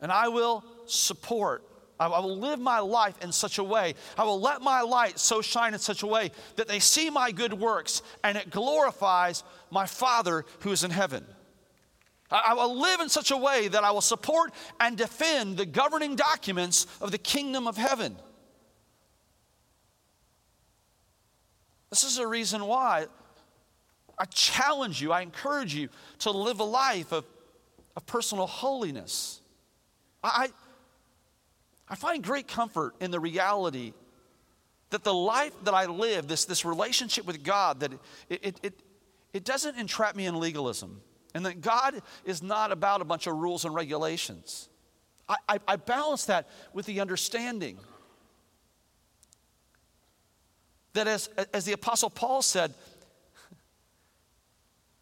And 0.00 0.10
I 0.10 0.28
will 0.28 0.64
support 0.86 1.66
I 2.00 2.18
will 2.20 2.38
live 2.38 2.58
my 2.58 2.80
life 2.80 3.22
in 3.22 3.30
such 3.30 3.58
a 3.58 3.64
way. 3.64 3.94
I 4.16 4.24
will 4.24 4.40
let 4.40 4.62
my 4.62 4.80
light 4.80 5.18
so 5.18 5.42
shine 5.42 5.74
in 5.74 5.80
such 5.80 6.02
a 6.02 6.06
way 6.06 6.30
that 6.56 6.66
they 6.66 6.78
see 6.78 7.10
my 7.10 7.30
good 7.30 7.52
works 7.52 8.00
and 8.24 8.38
it 8.38 8.48
glorifies 8.48 9.44
my 9.70 9.84
Father 9.84 10.46
who 10.60 10.72
is 10.72 10.82
in 10.82 10.90
heaven. 10.90 11.26
I 12.30 12.54
will 12.54 12.80
live 12.80 13.00
in 13.00 13.08
such 13.08 13.32
a 13.32 13.36
way 13.36 13.68
that 13.68 13.84
I 13.84 13.90
will 13.90 14.00
support 14.00 14.52
and 14.78 14.96
defend 14.96 15.56
the 15.56 15.66
governing 15.66 16.16
documents 16.16 16.86
of 17.00 17.10
the 17.10 17.18
kingdom 17.18 17.66
of 17.66 17.76
heaven. 17.76 18.16
This 21.90 22.04
is 22.04 22.18
a 22.18 22.26
reason 22.26 22.64
why 22.64 23.06
I 24.16 24.24
challenge 24.26 25.02
you, 25.02 25.12
I 25.12 25.22
encourage 25.22 25.74
you 25.74 25.88
to 26.20 26.30
live 26.30 26.60
a 26.60 26.64
life 26.64 27.12
of, 27.12 27.24
of 27.96 28.06
personal 28.06 28.46
holiness. 28.46 29.40
I, 30.22 30.50
I 31.90 31.96
find 31.96 32.22
great 32.22 32.46
comfort 32.46 32.94
in 33.00 33.10
the 33.10 33.18
reality 33.20 33.92
that 34.90 35.04
the 35.04 35.14
life 35.14 35.52
that 35.64 35.74
I 35.74 35.86
live, 35.86 36.28
this, 36.28 36.44
this 36.44 36.64
relationship 36.64 37.26
with 37.26 37.42
God, 37.42 37.80
that 37.80 37.92
it, 38.28 38.40
it, 38.42 38.60
it, 38.62 38.80
it 39.32 39.44
doesn't 39.44 39.76
entrap 39.76 40.14
me 40.14 40.26
in 40.26 40.38
legalism. 40.38 41.00
And 41.34 41.46
that 41.46 41.60
God 41.60 42.00
is 42.24 42.42
not 42.42 42.72
about 42.72 43.00
a 43.00 43.04
bunch 43.04 43.26
of 43.26 43.36
rules 43.36 43.64
and 43.64 43.74
regulations. 43.74 44.68
I, 45.28 45.36
I, 45.48 45.58
I 45.68 45.76
balance 45.76 46.24
that 46.26 46.48
with 46.72 46.86
the 46.86 47.00
understanding 47.00 47.78
that 50.92 51.06
as, 51.06 51.28
as 51.52 51.64
the 51.64 51.72
Apostle 51.72 52.10
Paul 52.10 52.42
said, 52.42 52.74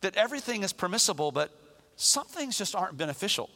that 0.03 0.17
everything 0.17 0.63
is 0.63 0.73
permissible, 0.73 1.33
but 1.33 1.51
some 1.97 2.27
things 2.27 2.59
just 2.59 2.75
aren't 2.75 2.97
beneficial. 2.97 3.51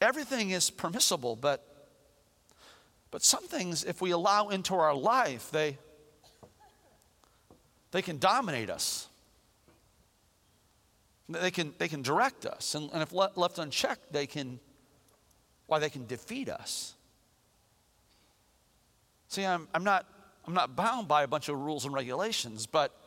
Everything 0.00 0.50
is 0.50 0.70
permissible, 0.70 1.36
but, 1.36 1.88
but 3.10 3.22
some 3.22 3.46
things, 3.46 3.84
if 3.84 4.00
we 4.00 4.10
allow 4.10 4.48
into 4.48 4.74
our 4.74 4.94
life, 4.94 5.50
they, 5.50 5.78
they 7.90 8.02
can 8.02 8.18
dominate 8.18 8.70
us. 8.70 9.08
They 11.28 11.50
can, 11.50 11.74
they 11.78 11.88
can 11.88 12.02
direct 12.02 12.46
us. 12.46 12.74
And, 12.74 12.90
and 12.92 13.02
if 13.02 13.12
le- 13.12 13.32
left 13.36 13.58
unchecked, 13.58 14.12
they 14.12 14.26
can, 14.26 14.60
why, 15.66 15.78
they 15.78 15.90
can 15.90 16.06
defeat 16.06 16.48
us. 16.48 16.94
See, 19.28 19.44
I'm, 19.44 19.68
I'm, 19.74 19.84
not, 19.84 20.06
I'm 20.46 20.54
not 20.54 20.74
bound 20.74 21.06
by 21.06 21.22
a 21.22 21.28
bunch 21.28 21.50
of 21.50 21.58
rules 21.58 21.84
and 21.84 21.92
regulations, 21.92 22.66
but, 22.66 22.98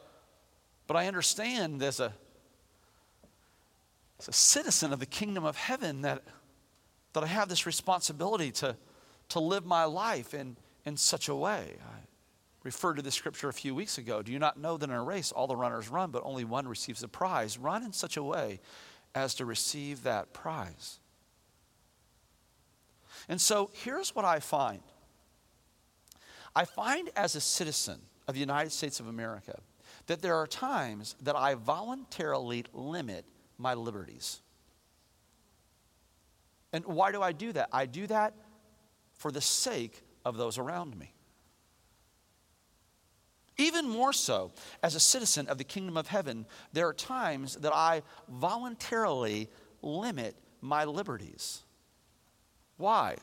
but 0.85 0.95
I 0.95 1.07
understand 1.07 1.81
as 1.81 1.99
a, 1.99 2.13
as 4.19 4.27
a 4.27 4.33
citizen 4.33 4.93
of 4.93 4.99
the 4.99 5.07
kingdom 5.07 5.43
of 5.43 5.57
heaven 5.57 6.03
that 6.03 6.21
that 7.13 7.23
I 7.23 7.27
have 7.27 7.49
this 7.49 7.65
responsibility 7.65 8.51
to, 8.53 8.75
to 9.29 9.39
live 9.39 9.65
my 9.65 9.85
life 9.85 10.33
in, 10.33 10.57
in 10.85 10.97
such 10.97 11.27
a 11.29 11.35
way. 11.35 11.75
I 11.81 11.99
referred 12.63 12.95
to 12.95 13.01
this 13.01 13.15
scripture 13.15 13.49
a 13.49 13.53
few 13.53 13.73
weeks 13.73 13.97
ago. 13.97 14.21
Do 14.21 14.31
you 14.31 14.39
not 14.39 14.59
know 14.59 14.77
that 14.77 14.89
in 14.89 14.95
a 14.95 15.03
race 15.03 15.31
all 15.31 15.47
the 15.47 15.55
runners 15.55 15.89
run, 15.89 16.11
but 16.11 16.23
only 16.25 16.45
one 16.45 16.67
receives 16.67 17.01
the 17.01 17.07
prize? 17.07 17.57
Run 17.57 17.83
in 17.83 17.93
such 17.93 18.17
a 18.17 18.23
way 18.23 18.59
as 19.15 19.35
to 19.35 19.45
receive 19.45 20.03
that 20.03 20.33
prize. 20.33 20.99
And 23.27 23.39
so 23.39 23.69
here's 23.73 24.15
what 24.15 24.25
I 24.25 24.39
find 24.39 24.81
I 26.55 26.65
find 26.65 27.09
as 27.15 27.35
a 27.35 27.41
citizen 27.41 28.01
of 28.27 28.33
the 28.33 28.39
United 28.39 28.71
States 28.71 28.99
of 28.99 29.07
America 29.07 29.59
that 30.07 30.21
there 30.21 30.35
are 30.35 30.47
times 30.47 31.15
that 31.21 31.35
I 31.35 31.55
voluntarily 31.55 32.65
limit 32.73 33.25
my 33.57 33.73
liberties. 33.73 34.41
And 36.73 36.85
why 36.85 37.11
do 37.11 37.21
I 37.21 37.31
do 37.31 37.51
that? 37.53 37.69
I 37.71 37.85
do 37.85 38.07
that 38.07 38.33
for 39.13 39.31
the 39.31 39.41
sake 39.41 40.03
of 40.25 40.37
those 40.37 40.57
around 40.57 40.97
me. 40.97 41.13
Even 43.57 43.87
more 43.87 44.13
so, 44.13 44.51
as 44.81 44.95
a 44.95 44.99
citizen 44.99 45.47
of 45.47 45.57
the 45.57 45.63
kingdom 45.63 45.97
of 45.97 46.07
heaven, 46.07 46.45
there 46.73 46.87
are 46.87 46.93
times 46.93 47.55
that 47.57 47.73
I 47.75 48.01
voluntarily 48.27 49.49
limit 49.81 50.35
my 50.61 50.85
liberties. 50.85 51.61
Why? 52.77 53.17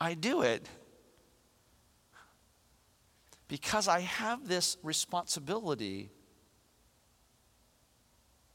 I 0.00 0.14
do 0.14 0.42
it 0.42 0.66
because 3.46 3.86
I 3.86 4.00
have 4.00 4.48
this 4.48 4.76
responsibility 4.82 6.10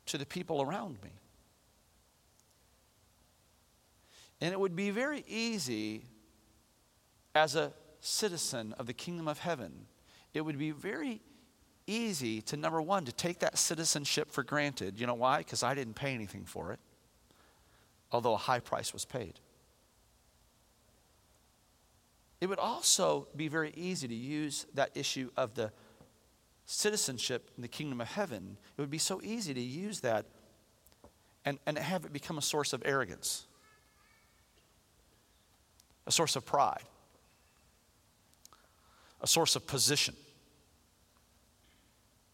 to 0.07 0.17
the 0.17 0.25
people 0.25 0.61
around 0.61 0.97
me. 1.03 1.11
And 4.45 4.53
it 4.53 4.59
would 4.59 4.75
be 4.75 4.91
very 4.91 5.25
easy 5.27 6.03
as 7.33 7.55
a 7.55 7.73
citizen 7.99 8.75
of 8.77 8.85
the 8.85 8.93
kingdom 8.93 9.27
of 9.27 9.39
heaven, 9.39 9.87
it 10.35 10.41
would 10.41 10.59
be 10.59 10.69
very 10.69 11.19
easy 11.87 12.43
to, 12.43 12.55
number 12.55 12.79
one, 12.79 13.05
to 13.05 13.11
take 13.11 13.39
that 13.39 13.57
citizenship 13.57 14.29
for 14.29 14.43
granted. 14.43 14.99
You 14.99 15.07
know 15.07 15.15
why? 15.15 15.39
Because 15.39 15.63
I 15.63 15.73
didn't 15.73 15.95
pay 15.95 16.13
anything 16.13 16.45
for 16.45 16.71
it, 16.71 16.79
although 18.11 18.35
a 18.35 18.37
high 18.37 18.59
price 18.59 18.93
was 18.93 19.03
paid. 19.03 19.39
It 22.39 22.45
would 22.45 22.59
also 22.59 23.27
be 23.35 23.47
very 23.47 23.73
easy 23.75 24.07
to 24.07 24.13
use 24.13 24.67
that 24.75 24.91
issue 24.93 25.31
of 25.35 25.55
the 25.55 25.71
citizenship 26.67 27.49
in 27.57 27.63
the 27.63 27.67
kingdom 27.67 27.99
of 27.99 28.09
heaven. 28.09 28.59
It 28.77 28.81
would 28.81 28.91
be 28.91 28.99
so 28.99 29.21
easy 29.23 29.55
to 29.55 29.59
use 29.59 30.01
that 30.01 30.27
and, 31.45 31.57
and 31.65 31.79
have 31.79 32.05
it 32.05 32.13
become 32.13 32.37
a 32.37 32.43
source 32.43 32.73
of 32.73 32.83
arrogance, 32.85 33.47
a 36.07 36.12
source 36.12 36.35
of 36.35 36.45
pride, 36.45 36.83
a 39.21 39.27
source 39.27 39.55
of 39.55 39.65
position. 39.65 40.15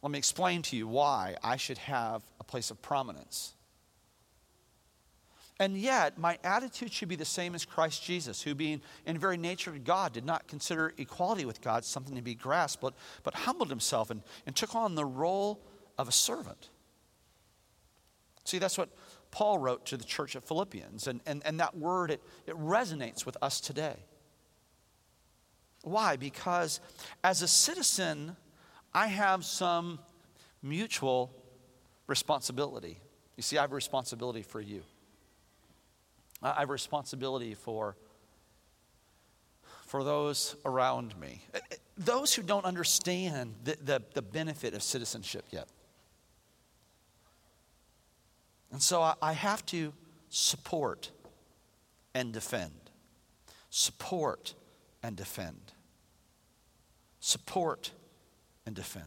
Let 0.01 0.11
me 0.11 0.17
explain 0.17 0.61
to 0.63 0.75
you 0.75 0.87
why 0.87 1.35
I 1.43 1.57
should 1.57 1.77
have 1.77 2.23
a 2.39 2.43
place 2.43 2.71
of 2.71 2.81
prominence. 2.81 3.53
And 5.59 5.77
yet, 5.77 6.17
my 6.17 6.39
attitude 6.43 6.91
should 6.91 7.07
be 7.07 7.15
the 7.15 7.23
same 7.23 7.53
as 7.53 7.65
Christ 7.65 8.03
Jesus, 8.03 8.41
who, 8.41 8.55
being 8.55 8.81
in 9.05 9.19
very 9.19 9.37
nature 9.37 9.71
God, 9.83 10.11
did 10.11 10.25
not 10.25 10.47
consider 10.47 10.91
equality 10.97 11.45
with 11.45 11.61
God 11.61 11.85
something 11.85 12.15
to 12.15 12.21
be 12.23 12.33
grasped, 12.33 12.81
but, 12.81 12.95
but 13.21 13.35
humbled 13.35 13.69
himself 13.69 14.09
and, 14.09 14.23
and 14.47 14.55
took 14.55 14.73
on 14.73 14.95
the 14.95 15.05
role 15.05 15.61
of 15.99 16.07
a 16.07 16.11
servant. 16.11 16.69
See, 18.43 18.57
that's 18.57 18.75
what 18.75 18.89
Paul 19.31 19.57
wrote 19.57 19.85
to 19.87 19.97
the 19.97 20.03
church 20.03 20.35
of 20.35 20.43
Philippians, 20.43 21.07
and, 21.07 21.21
and, 21.25 21.41
and 21.45 21.59
that 21.59 21.77
word, 21.77 22.11
it, 22.11 22.21
it 22.45 22.55
resonates 22.57 23.25
with 23.25 23.37
us 23.41 23.61
today. 23.61 23.95
Why? 25.83 26.15
Because 26.17 26.79
as 27.23 27.41
a 27.41 27.47
citizen, 27.47 28.35
I 28.93 29.07
have 29.07 29.43
some 29.45 29.99
mutual 30.61 31.33
responsibility. 32.07 32.99
You 33.37 33.43
see, 33.43 33.57
I 33.57 33.61
have 33.61 33.71
a 33.71 33.75
responsibility 33.75 34.43
for 34.43 34.61
you. 34.61 34.83
I 36.43 36.59
have 36.59 36.69
a 36.69 36.73
responsibility 36.73 37.53
for, 37.53 37.95
for 39.85 40.03
those 40.03 40.55
around 40.65 41.17
me, 41.19 41.41
uh, 41.53 41.59
uh, 41.71 41.75
those 41.97 42.33
who 42.33 42.41
don't 42.41 42.65
understand 42.65 43.55
the, 43.63 43.77
the, 43.83 44.01
the 44.13 44.21
benefit 44.21 44.73
of 44.73 44.83
citizenship 44.83 45.45
yet. 45.51 45.67
And 48.71 48.81
so 48.81 49.01
I, 49.01 49.15
I 49.21 49.33
have 49.33 49.65
to 49.67 49.93
support 50.29 51.11
and 52.13 52.31
defend. 52.31 52.71
Support 53.69 54.53
and 55.03 55.15
defend. 55.15 55.73
Support 57.19 57.91
and 58.65 58.75
defend. 58.75 59.05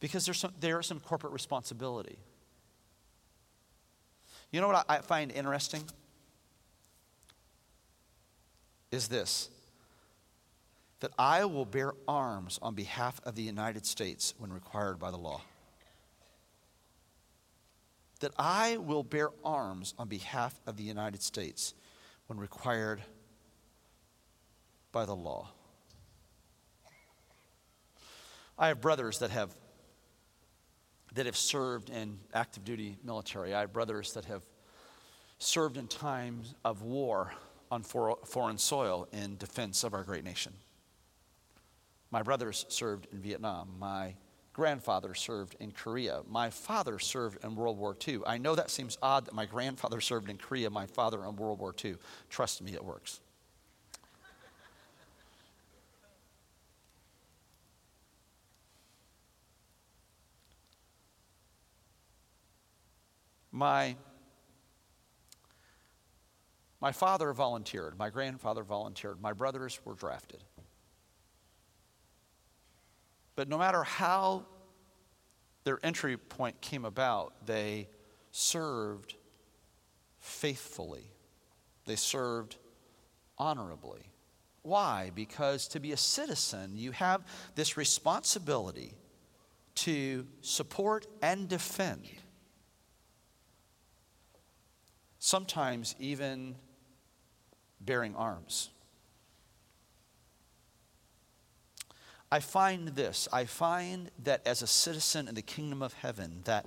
Because 0.00 0.26
there's 0.26 0.38
some, 0.38 0.52
there 0.60 0.78
is 0.80 0.86
some 0.86 1.00
corporate 1.00 1.32
responsibility. 1.32 2.18
You 4.50 4.60
know 4.60 4.68
what 4.68 4.84
I 4.88 4.98
find 4.98 5.32
interesting? 5.32 5.82
Is 8.90 9.08
this 9.08 9.48
that 11.00 11.12
I 11.18 11.44
will 11.44 11.66
bear 11.66 11.92
arms 12.08 12.58
on 12.62 12.74
behalf 12.74 13.20
of 13.24 13.34
the 13.34 13.42
United 13.42 13.84
States 13.84 14.32
when 14.38 14.50
required 14.50 14.98
by 14.98 15.10
the 15.10 15.18
law. 15.18 15.42
That 18.24 18.32
I 18.38 18.78
will 18.78 19.02
bear 19.02 19.28
arms 19.44 19.92
on 19.98 20.08
behalf 20.08 20.58
of 20.66 20.78
the 20.78 20.82
United 20.82 21.20
States 21.20 21.74
when 22.26 22.38
required 22.40 23.02
by 24.92 25.04
the 25.04 25.14
law. 25.14 25.50
I 28.58 28.68
have 28.68 28.80
brothers 28.80 29.18
that 29.18 29.28
have 29.28 29.54
that 31.12 31.26
have 31.26 31.36
served 31.36 31.90
in 31.90 32.18
active 32.32 32.64
duty 32.64 32.96
military. 33.04 33.52
I 33.52 33.60
have 33.60 33.74
brothers 33.74 34.14
that 34.14 34.24
have 34.24 34.42
served 35.36 35.76
in 35.76 35.86
times 35.86 36.54
of 36.64 36.80
war 36.80 37.34
on 37.70 37.82
foreign 37.82 38.56
soil 38.56 39.06
in 39.12 39.36
defense 39.36 39.84
of 39.84 39.92
our 39.92 40.02
great 40.02 40.24
nation. 40.24 40.54
My 42.10 42.22
brothers 42.22 42.64
served 42.70 43.06
in 43.12 43.18
Vietnam. 43.18 43.74
My 43.78 44.14
grandfather 44.54 45.14
served 45.14 45.56
in 45.60 45.72
Korea. 45.72 46.22
My 46.30 46.48
father 46.48 46.98
served 46.98 47.44
in 47.44 47.56
World 47.56 47.76
War 47.76 47.94
II. 48.06 48.20
I 48.24 48.38
know 48.38 48.54
that 48.54 48.70
seems 48.70 48.96
odd 49.02 49.26
that 49.26 49.34
my 49.34 49.44
grandfather 49.44 50.00
served 50.00 50.30
in 50.30 50.38
Korea, 50.38 50.70
my 50.70 50.86
father 50.86 51.24
in 51.24 51.36
World 51.36 51.58
War 51.58 51.74
II. 51.84 51.96
Trust 52.30 52.62
me, 52.62 52.72
it 52.72 52.82
works. 52.82 53.20
My, 63.50 63.94
my 66.80 66.90
father 66.90 67.32
volunteered, 67.32 67.96
my 67.96 68.10
grandfather 68.10 68.64
volunteered, 68.64 69.20
my 69.20 69.32
brothers 69.32 69.78
were 69.84 69.94
drafted. 69.94 70.42
But 73.36 73.48
no 73.48 73.58
matter 73.58 73.82
how 73.82 74.46
their 75.64 75.78
entry 75.84 76.16
point 76.16 76.60
came 76.60 76.84
about, 76.84 77.46
they 77.46 77.88
served 78.30 79.14
faithfully. 80.18 81.10
They 81.86 81.96
served 81.96 82.56
honorably. 83.38 84.10
Why? 84.62 85.10
Because 85.14 85.68
to 85.68 85.80
be 85.80 85.92
a 85.92 85.96
citizen, 85.96 86.76
you 86.76 86.92
have 86.92 87.24
this 87.54 87.76
responsibility 87.76 88.94
to 89.76 90.26
support 90.40 91.06
and 91.20 91.48
defend 91.48 92.08
sometimes 95.24 95.94
even 95.98 96.54
bearing 97.80 98.14
arms. 98.14 98.68
I 102.34 102.40
find 102.40 102.88
this 102.88 103.28
I 103.32 103.44
find 103.44 104.10
that 104.24 104.44
as 104.44 104.60
a 104.60 104.66
citizen 104.66 105.28
in 105.28 105.36
the 105.36 105.42
kingdom 105.42 105.82
of 105.82 105.92
heaven, 105.92 106.40
that, 106.46 106.66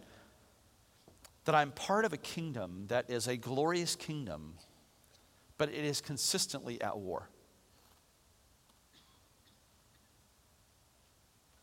that 1.44 1.56
I'm 1.56 1.72
part 1.72 2.06
of 2.06 2.14
a 2.14 2.18
kingdom 2.18 2.86
that 2.88 3.10
is 3.10 3.28
a 3.28 3.36
glorious 3.36 3.94
kingdom, 3.94 4.54
but 5.58 5.68
it 5.68 5.84
is 5.84 6.00
consistently 6.00 6.82
at 6.82 6.98
war. 6.98 7.28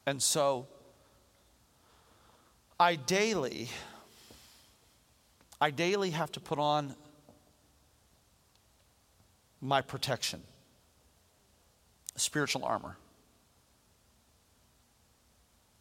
And 0.04 0.22
so, 0.22 0.66
I 2.78 2.96
daily 2.96 3.70
I 5.62 5.70
daily 5.70 6.10
have 6.10 6.30
to 6.32 6.40
put 6.40 6.58
on 6.58 6.94
my 9.62 9.80
protection, 9.80 10.42
spiritual 12.16 12.66
armor. 12.66 12.98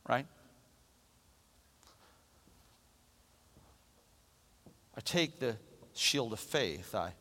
Right? 0.07 0.25
I 4.95 5.01
take 5.01 5.39
the 5.39 5.55
shield 5.93 6.33
of 6.33 6.39
faith. 6.39 6.93
I, 6.93 7.13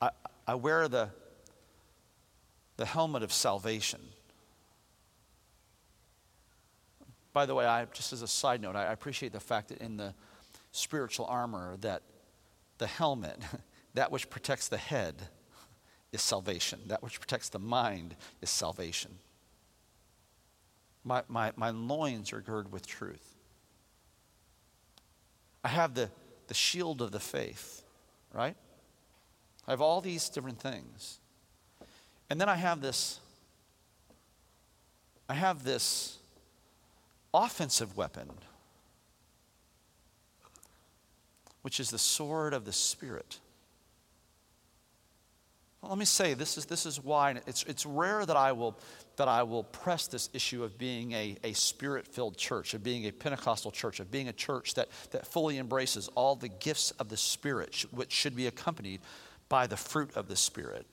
I, 0.00 0.10
I 0.46 0.54
wear 0.54 0.88
the, 0.88 1.10
the 2.76 2.84
helmet 2.84 3.22
of 3.22 3.32
salvation. 3.32 4.00
By 7.32 7.46
the 7.46 7.54
way, 7.54 7.64
I, 7.64 7.84
just 7.86 8.12
as 8.12 8.22
a 8.22 8.28
side 8.28 8.60
note, 8.60 8.76
I 8.76 8.92
appreciate 8.92 9.32
the 9.32 9.40
fact 9.40 9.68
that 9.68 9.78
in 9.78 9.96
the 9.96 10.14
spiritual 10.72 11.26
armor 11.26 11.76
that 11.80 12.02
the 12.78 12.86
helmet, 12.86 13.38
that 13.94 14.10
which 14.10 14.28
protects 14.28 14.68
the 14.68 14.78
head, 14.78 15.14
is 16.12 16.20
salvation. 16.20 16.80
That 16.86 17.02
which 17.02 17.20
protects 17.20 17.48
the 17.48 17.60
mind 17.60 18.16
is 18.42 18.50
salvation. 18.50 19.18
My, 21.10 21.24
my, 21.26 21.52
my 21.56 21.70
loins 21.70 22.32
are 22.32 22.40
girded 22.40 22.70
with 22.70 22.86
truth. 22.86 23.34
I 25.64 25.66
have 25.66 25.94
the, 25.94 26.08
the 26.46 26.54
shield 26.54 27.02
of 27.02 27.10
the 27.10 27.18
faith, 27.18 27.82
right? 28.32 28.54
I 29.66 29.72
have 29.72 29.80
all 29.80 30.00
these 30.00 30.28
different 30.28 30.60
things. 30.60 31.18
And 32.30 32.40
then 32.40 32.48
I 32.48 32.54
have 32.54 32.80
this 32.80 33.18
I 35.28 35.34
have 35.34 35.64
this 35.64 36.18
offensive 37.34 37.96
weapon, 37.96 38.30
which 41.62 41.80
is 41.80 41.90
the 41.90 41.98
sword 41.98 42.54
of 42.54 42.64
the 42.64 42.72
Spirit. 42.72 43.40
Well, 45.80 45.90
let 45.90 45.98
me 45.98 46.04
say 46.04 46.34
this 46.34 46.58
is, 46.58 46.66
this 46.66 46.84
is 46.84 47.02
why 47.02 47.40
it's, 47.46 47.62
it's 47.62 47.86
rare 47.86 48.26
that 48.26 48.36
I, 48.36 48.52
will, 48.52 48.78
that 49.16 49.28
I 49.28 49.42
will 49.44 49.64
press 49.64 50.06
this 50.06 50.28
issue 50.34 50.62
of 50.62 50.76
being 50.76 51.12
a, 51.12 51.36
a 51.42 51.54
spirit 51.54 52.06
filled 52.06 52.36
church, 52.36 52.74
of 52.74 52.82
being 52.82 53.06
a 53.06 53.12
Pentecostal 53.12 53.70
church, 53.70 53.98
of 53.98 54.10
being 54.10 54.28
a 54.28 54.32
church 54.32 54.74
that, 54.74 54.88
that 55.12 55.26
fully 55.26 55.56
embraces 55.56 56.08
all 56.14 56.36
the 56.36 56.48
gifts 56.48 56.90
of 56.92 57.08
the 57.08 57.16
Spirit, 57.16 57.86
which 57.92 58.12
should 58.12 58.36
be 58.36 58.46
accompanied 58.46 59.00
by 59.48 59.66
the 59.66 59.76
fruit 59.76 60.10
of 60.16 60.28
the 60.28 60.36
Spirit. 60.36 60.86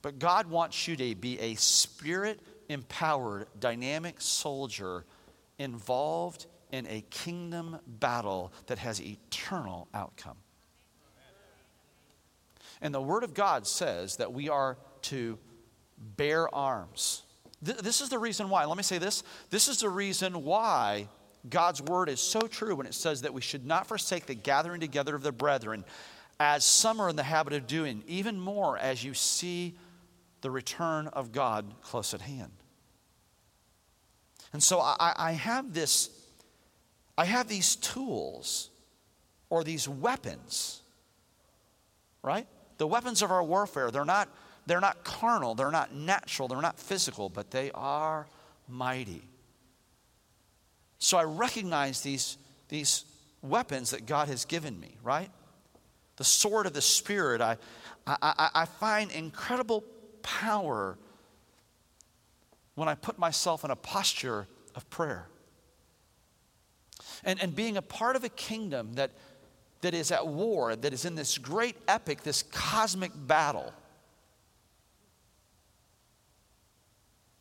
But 0.00 0.18
God 0.18 0.46
wants 0.46 0.88
you 0.88 0.96
to 0.96 1.14
be 1.16 1.38
a 1.40 1.54
spirit 1.56 2.40
empowered, 2.68 3.46
dynamic 3.58 4.20
soldier 4.20 5.04
involved 5.58 6.46
in 6.70 6.86
a 6.86 7.02
kingdom 7.10 7.78
battle 7.86 8.52
that 8.66 8.78
has 8.78 9.02
eternal 9.02 9.88
outcome. 9.92 10.36
And 12.80 12.94
the 12.94 13.00
Word 13.00 13.24
of 13.24 13.34
God 13.34 13.66
says 13.66 14.16
that 14.16 14.32
we 14.32 14.48
are 14.48 14.78
to 15.02 15.38
bear 16.16 16.52
arms. 16.54 17.22
Th- 17.64 17.78
this 17.78 18.00
is 18.00 18.08
the 18.08 18.18
reason 18.18 18.48
why. 18.50 18.64
Let 18.64 18.76
me 18.76 18.82
say 18.82 18.98
this. 18.98 19.22
This 19.50 19.68
is 19.68 19.80
the 19.80 19.88
reason 19.88 20.44
why 20.44 21.08
God's 21.48 21.82
Word 21.82 22.08
is 22.08 22.20
so 22.20 22.40
true 22.42 22.76
when 22.76 22.86
it 22.86 22.94
says 22.94 23.22
that 23.22 23.34
we 23.34 23.40
should 23.40 23.66
not 23.66 23.86
forsake 23.86 24.26
the 24.26 24.34
gathering 24.34 24.80
together 24.80 25.14
of 25.14 25.22
the 25.22 25.32
brethren, 25.32 25.84
as 26.38 26.64
some 26.64 27.00
are 27.00 27.08
in 27.08 27.16
the 27.16 27.22
habit 27.22 27.52
of 27.52 27.66
doing, 27.66 28.02
even 28.06 28.38
more 28.38 28.78
as 28.78 29.02
you 29.02 29.14
see 29.14 29.76
the 30.40 30.50
return 30.50 31.08
of 31.08 31.32
God 31.32 31.74
close 31.82 32.14
at 32.14 32.20
hand. 32.20 32.52
And 34.52 34.62
so 34.62 34.80
I, 34.80 35.12
I 35.16 35.32
have 35.32 35.74
this, 35.74 36.10
I 37.16 37.24
have 37.24 37.48
these 37.48 37.76
tools 37.76 38.70
or 39.50 39.64
these 39.64 39.88
weapons, 39.88 40.80
right? 42.22 42.46
The 42.78 42.86
weapons 42.86 43.22
of 43.22 43.30
our 43.30 43.42
warfare, 43.42 43.90
they're 43.90 44.04
not, 44.04 44.28
they're 44.66 44.80
not 44.80 45.04
carnal, 45.04 45.54
they're 45.54 45.70
not 45.70 45.94
natural, 45.94 46.48
they're 46.48 46.62
not 46.62 46.78
physical, 46.78 47.28
but 47.28 47.50
they 47.50 47.70
are 47.72 48.26
mighty. 48.68 49.22
So 50.98 51.18
I 51.18 51.24
recognize 51.24 52.00
these, 52.00 52.38
these 52.68 53.04
weapons 53.42 53.90
that 53.90 54.06
God 54.06 54.28
has 54.28 54.44
given 54.44 54.78
me, 54.80 54.96
right? 55.02 55.30
The 56.16 56.24
sword 56.24 56.66
of 56.66 56.72
the 56.72 56.80
Spirit, 56.80 57.40
I, 57.40 57.56
I, 58.06 58.50
I 58.54 58.64
find 58.64 59.10
incredible 59.10 59.84
power 60.22 60.98
when 62.74 62.88
I 62.88 62.94
put 62.94 63.18
myself 63.18 63.64
in 63.64 63.70
a 63.70 63.76
posture 63.76 64.46
of 64.74 64.88
prayer. 64.90 65.28
And, 67.24 67.40
and 67.40 67.54
being 67.54 67.76
a 67.76 67.82
part 67.82 68.16
of 68.16 68.24
a 68.24 68.28
kingdom 68.28 68.94
that 68.94 69.10
that 69.80 69.94
is 69.94 70.10
at 70.10 70.26
war, 70.26 70.74
that 70.74 70.92
is 70.92 71.04
in 71.04 71.14
this 71.14 71.38
great 71.38 71.76
epic, 71.86 72.22
this 72.22 72.42
cosmic 72.42 73.12
battle. 73.14 73.72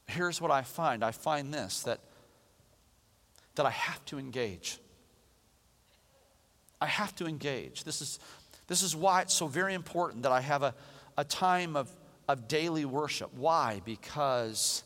Here's 0.08 0.40
what 0.40 0.52
I 0.52 0.62
find 0.62 1.04
I 1.04 1.12
find 1.12 1.54
this 1.54 1.84
that, 1.84 2.00
that 3.56 3.66
I 3.66 3.72
have 3.72 4.04
to 4.06 4.20
engage. 4.20 4.80
I 6.80 6.86
have 6.86 7.16
to 7.16 7.26
engage. 7.26 7.84
This 7.84 8.02
is, 8.02 8.20
this 8.68 8.84
is 8.84 8.96
why 8.96 9.22
it's 9.22 9.34
so 9.34 9.48
very 9.48 9.74
important 9.74 10.24
that 10.24 10.32
I 10.32 10.42
have 10.42 10.62
a, 10.62 10.76
a 11.18 11.24
time 11.24 11.76
of, 11.76 11.90
of 12.28 12.48
daily 12.48 12.86
worship. 12.86 13.34
Why? 13.34 13.82
Because 13.84 14.84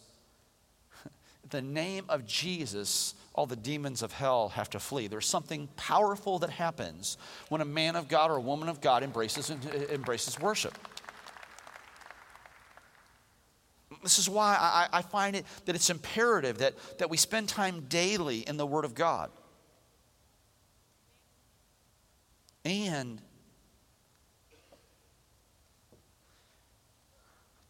the 1.50 1.62
name 1.62 2.06
of 2.08 2.26
Jesus 2.26 3.14
all 3.34 3.46
the 3.46 3.56
demons 3.56 4.02
of 4.02 4.12
hell 4.12 4.50
have 4.50 4.70
to 4.72 4.80
flee. 4.80 5.08
There's 5.08 5.28
something 5.28 5.70
powerful 5.78 6.39
that 6.39 6.50
happens 6.50 7.17
when 7.50 7.62
a 7.62 7.65
man 7.65 7.96
of 7.96 8.08
God 8.08 8.30
or 8.30 8.36
a 8.36 8.41
woman 8.41 8.67
of 8.67 8.82
God 8.82 9.04
embraces, 9.04 9.50
embraces 9.89 10.39
worship. 10.39 10.78
This 14.04 14.20
is 14.20 14.30
why 14.30 14.58
I, 14.60 15.00
I 15.00 15.02
find 15.02 15.36
it 15.36 15.46
that 15.65 15.76
it's 15.76 15.89
imperative 15.89 16.58
that, 16.58 16.74
that 16.98 17.10
we 17.10 17.17
spend 17.17 17.48
time 17.48 17.86
daily 17.88 18.39
in 18.39 18.58
the 18.58 18.65
Word 18.65 18.84
of 18.84 18.96
God. 18.96 19.32
And 22.65 23.22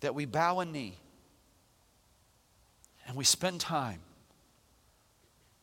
that 0.02 0.16
we 0.16 0.26
bow 0.26 0.60
a 0.60 0.66
knee 0.66 0.98
and 3.08 3.16
we 3.16 3.24
spend 3.24 3.62
time 3.62 4.00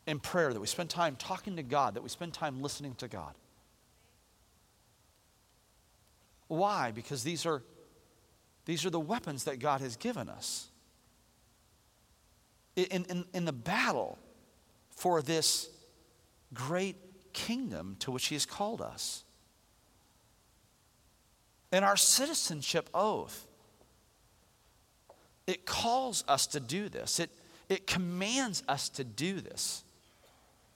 in 0.09 0.19
prayer, 0.19 0.51
that 0.51 0.59
we 0.59 0.65
spend 0.65 0.89
time 0.89 1.15
talking 1.15 1.55
to 1.57 1.63
God, 1.63 1.93
that 1.93 2.01
we 2.01 2.09
spend 2.09 2.33
time 2.33 2.61
listening 2.61 2.95
to 2.95 3.07
God. 3.07 3.35
Why? 6.47 6.91
Because 6.91 7.23
these 7.23 7.45
are, 7.45 7.61
these 8.65 8.85
are 8.85 8.89
the 8.89 8.99
weapons 8.99 9.43
that 9.43 9.59
God 9.59 9.81
has 9.81 9.95
given 9.95 10.27
us. 10.27 10.67
In, 12.75 13.05
in, 13.05 13.25
in 13.33 13.45
the 13.45 13.53
battle 13.53 14.17
for 14.89 15.21
this 15.21 15.69
great 16.53 16.95
kingdom 17.33 17.95
to 17.99 18.09
which 18.09 18.27
He 18.27 18.35
has 18.35 18.47
called 18.47 18.81
us. 18.81 19.23
And 21.71 21.85
our 21.85 21.97
citizenship 21.97 22.89
oath, 22.95 23.45
it 25.45 25.67
calls 25.67 26.23
us 26.27 26.47
to 26.47 26.59
do 26.59 26.89
this, 26.89 27.19
it, 27.19 27.29
it 27.67 27.85
commands 27.85 28.63
us 28.67 28.89
to 28.89 29.03
do 29.03 29.39
this. 29.39 29.83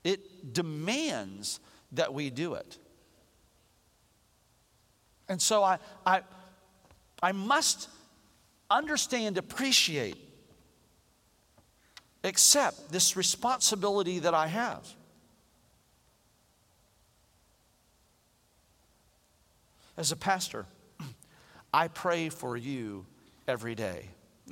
It 0.03 0.53
demands 0.53 1.59
that 1.93 2.13
we 2.13 2.29
do 2.29 2.55
it. 2.55 2.77
And 5.29 5.41
so 5.41 5.63
I, 5.63 5.79
I, 6.05 6.21
I 7.21 7.31
must 7.31 7.87
understand, 8.69 9.37
appreciate, 9.37 10.17
accept 12.23 12.91
this 12.91 13.15
responsibility 13.15 14.19
that 14.19 14.33
I 14.33 14.47
have. 14.47 14.87
As 19.95 20.11
a 20.11 20.15
pastor, 20.15 20.65
I 21.73 21.87
pray 21.87 22.29
for 22.29 22.57
you 22.57 23.05
every 23.47 23.75
day. 23.75 24.09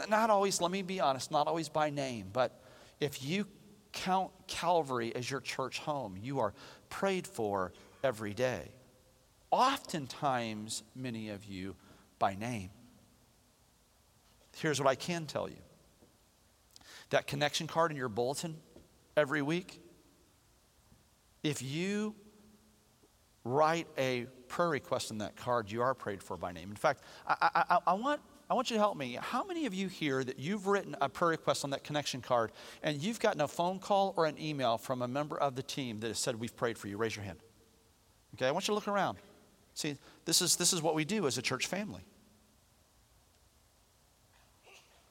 Not 0.09 0.29
always, 0.29 0.61
let 0.61 0.71
me 0.71 0.81
be 0.81 0.99
honest, 0.99 1.31
not 1.31 1.47
always 1.47 1.67
by 1.67 1.89
name, 1.89 2.27
but 2.31 2.61
if 2.99 3.23
you 3.23 3.45
count 3.91 4.31
Calvary 4.47 5.15
as 5.15 5.29
your 5.29 5.41
church 5.41 5.79
home. 5.79 6.17
You 6.21 6.39
are 6.39 6.53
prayed 6.89 7.27
for 7.27 7.73
every 8.03 8.33
day. 8.33 8.69
Oftentimes, 9.51 10.83
many 10.95 11.29
of 11.29 11.45
you 11.45 11.75
by 12.19 12.35
name. 12.35 12.69
Here's 14.57 14.79
what 14.79 14.89
I 14.89 14.95
can 14.95 15.25
tell 15.25 15.49
you 15.49 15.57
that 17.09 17.27
connection 17.27 17.67
card 17.67 17.91
in 17.91 17.97
your 17.97 18.09
bulletin 18.09 18.55
every 19.17 19.41
week, 19.41 19.81
if 21.43 21.61
you 21.61 22.15
write 23.43 23.87
a 23.97 24.25
prayer 24.47 24.69
request 24.69 25.11
in 25.11 25.17
that 25.19 25.35
card, 25.35 25.69
you 25.71 25.81
are 25.81 25.93
prayed 25.93 26.21
for 26.21 26.37
by 26.37 26.51
name. 26.51 26.69
In 26.69 26.75
fact, 26.75 27.03
I, 27.27 27.65
I, 27.69 27.77
I 27.87 27.93
want 27.93 28.21
I 28.51 28.53
want 28.53 28.69
you 28.69 28.75
to 28.75 28.81
help 28.81 28.97
me. 28.97 29.17
How 29.21 29.45
many 29.45 29.65
of 29.65 29.73
you 29.73 29.87
here 29.87 30.25
that 30.25 30.37
you've 30.37 30.67
written 30.67 30.93
a 30.99 31.07
prayer 31.07 31.29
request 31.29 31.63
on 31.63 31.69
that 31.69 31.85
connection 31.85 32.19
card 32.19 32.51
and 32.83 33.01
you've 33.01 33.21
gotten 33.21 33.39
a 33.39 33.47
phone 33.47 33.79
call 33.79 34.13
or 34.17 34.25
an 34.25 34.35
email 34.37 34.77
from 34.77 35.01
a 35.01 35.07
member 35.07 35.37
of 35.37 35.55
the 35.55 35.63
team 35.63 36.01
that 36.01 36.09
has 36.09 36.19
said, 36.19 36.37
We've 36.37 36.53
prayed 36.53 36.77
for 36.77 36.89
you? 36.89 36.97
Raise 36.97 37.15
your 37.15 37.23
hand. 37.23 37.39
Okay, 38.35 38.45
I 38.45 38.51
want 38.51 38.67
you 38.67 38.73
to 38.73 38.75
look 38.75 38.89
around. 38.89 39.19
See, 39.73 39.95
this 40.25 40.41
is, 40.41 40.57
this 40.57 40.73
is 40.73 40.81
what 40.81 40.95
we 40.95 41.05
do 41.05 41.27
as 41.27 41.37
a 41.37 41.41
church 41.41 41.67
family. 41.67 42.01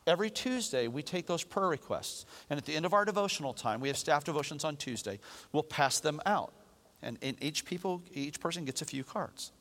Every 0.06 0.28
Tuesday, 0.28 0.86
we 0.86 1.02
take 1.02 1.26
those 1.26 1.42
prayer 1.42 1.68
requests, 1.68 2.26
and 2.50 2.58
at 2.58 2.66
the 2.66 2.76
end 2.76 2.84
of 2.84 2.92
our 2.92 3.06
devotional 3.06 3.54
time, 3.54 3.80
we 3.80 3.88
have 3.88 3.96
staff 3.96 4.22
devotions 4.22 4.64
on 4.64 4.76
Tuesday, 4.76 5.18
we'll 5.52 5.62
pass 5.62 5.98
them 5.98 6.20
out. 6.26 6.52
And, 7.00 7.16
and 7.22 7.42
each 7.42 7.64
people, 7.64 8.02
each 8.12 8.38
person 8.38 8.66
gets 8.66 8.82
a 8.82 8.84
few 8.84 9.02
cards. 9.02 9.52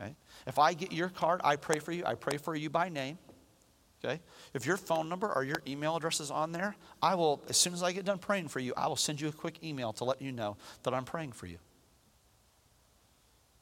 Okay? 0.00 0.14
If 0.46 0.58
I 0.58 0.74
get 0.74 0.92
your 0.92 1.08
card, 1.08 1.40
I 1.44 1.56
pray 1.56 1.78
for 1.78 1.92
you. 1.92 2.04
I 2.04 2.14
pray 2.14 2.36
for 2.36 2.54
you 2.54 2.70
by 2.70 2.88
name. 2.88 3.18
Okay? 4.04 4.20
If 4.52 4.66
your 4.66 4.76
phone 4.76 5.08
number 5.08 5.32
or 5.32 5.44
your 5.44 5.62
email 5.66 5.96
address 5.96 6.20
is 6.20 6.30
on 6.30 6.52
there, 6.52 6.76
I 7.00 7.14
will, 7.14 7.42
as 7.48 7.56
soon 7.56 7.72
as 7.72 7.82
I 7.82 7.92
get 7.92 8.04
done 8.04 8.18
praying 8.18 8.48
for 8.48 8.60
you, 8.60 8.74
I 8.76 8.86
will 8.86 8.96
send 8.96 9.20
you 9.20 9.28
a 9.28 9.32
quick 9.32 9.62
email 9.62 9.92
to 9.94 10.04
let 10.04 10.20
you 10.20 10.32
know 10.32 10.56
that 10.82 10.92
I'm 10.92 11.04
praying 11.04 11.32
for 11.32 11.46
you. 11.46 11.58